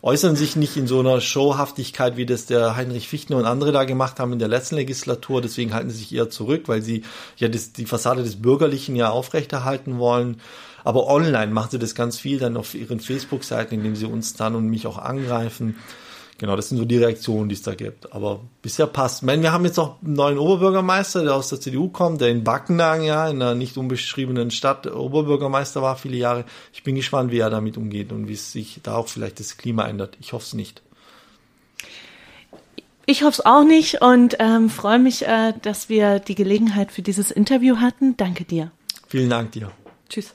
äußern 0.00 0.36
sich 0.36 0.54
nicht 0.54 0.76
in 0.76 0.86
so 0.86 1.00
einer 1.00 1.20
Showhaftigkeit, 1.20 2.16
wie 2.16 2.24
das 2.24 2.46
der 2.46 2.76
Heinrich 2.76 3.08
Fichtner 3.08 3.36
und 3.36 3.46
andere 3.46 3.72
da 3.72 3.82
gemacht 3.82 4.20
haben 4.20 4.32
in 4.32 4.38
der 4.38 4.46
letzten 4.46 4.76
Legislatur. 4.76 5.42
Deswegen 5.42 5.74
halten 5.74 5.90
sie 5.90 5.98
sich 5.98 6.14
eher 6.14 6.30
zurück, 6.30 6.68
weil 6.68 6.82
sie 6.82 7.02
ja 7.36 7.48
das, 7.48 7.72
die 7.72 7.86
Fassade 7.86 8.22
des 8.22 8.40
Bürgerlichen 8.40 8.94
ja 8.94 9.10
aufrechterhalten 9.10 9.98
wollen. 9.98 10.40
Aber 10.84 11.08
online 11.08 11.52
machen 11.52 11.72
sie 11.72 11.78
das 11.80 11.96
ganz 11.96 12.16
viel 12.16 12.38
dann 12.38 12.56
auf 12.56 12.76
ihren 12.76 13.00
Facebook-Seiten, 13.00 13.74
indem 13.74 13.96
sie 13.96 14.06
uns 14.06 14.34
dann 14.34 14.54
und 14.54 14.68
mich 14.68 14.86
auch 14.86 14.98
angreifen. 14.98 15.74
Genau, 16.38 16.56
das 16.56 16.68
sind 16.68 16.78
so 16.78 16.84
die 16.84 16.98
Reaktionen, 16.98 17.48
die 17.48 17.54
es 17.54 17.62
da 17.62 17.74
gibt. 17.74 18.12
Aber 18.12 18.40
bisher 18.62 18.86
passt. 18.86 19.22
Ich 19.22 19.26
meine, 19.26 19.42
wir 19.42 19.52
haben 19.52 19.64
jetzt 19.64 19.78
auch 19.78 20.02
einen 20.02 20.14
neuen 20.14 20.38
Oberbürgermeister, 20.38 21.22
der 21.22 21.34
aus 21.34 21.50
der 21.50 21.60
CDU 21.60 21.88
kommt, 21.88 22.20
der 22.20 22.30
in 22.30 22.42
Backnang, 22.42 23.02
ja, 23.02 23.28
in 23.28 23.40
einer 23.40 23.54
nicht 23.54 23.76
unbeschriebenen 23.76 24.50
Stadt 24.50 24.86
Oberbürgermeister 24.86 25.82
war 25.82 25.96
viele 25.96 26.16
Jahre. 26.16 26.44
Ich 26.72 26.82
bin 26.82 26.96
gespannt, 26.96 27.30
wie 27.30 27.38
er 27.38 27.50
damit 27.50 27.76
umgeht 27.76 28.10
und 28.10 28.26
wie 28.28 28.32
es 28.32 28.50
sich 28.50 28.80
da 28.82 28.96
auch 28.96 29.08
vielleicht 29.08 29.38
das 29.38 29.56
Klima 29.56 29.86
ändert. 29.86 30.16
Ich 30.20 30.32
hoffe 30.32 30.44
es 30.44 30.54
nicht. 30.54 30.82
Ich 33.06 33.22
hoffe 33.22 33.40
es 33.40 33.46
auch 33.46 33.64
nicht 33.64 34.00
und 34.00 34.36
ähm, 34.38 34.70
freue 34.70 34.98
mich, 34.98 35.26
äh, 35.26 35.52
dass 35.62 35.88
wir 35.88 36.18
die 36.18 36.34
Gelegenheit 36.34 36.92
für 36.92 37.02
dieses 37.02 37.30
Interview 37.30 37.76
hatten. 37.76 38.16
Danke 38.16 38.44
dir. 38.44 38.70
Vielen 39.08 39.28
Dank 39.28 39.52
dir. 39.52 39.70
Tschüss. 40.08 40.34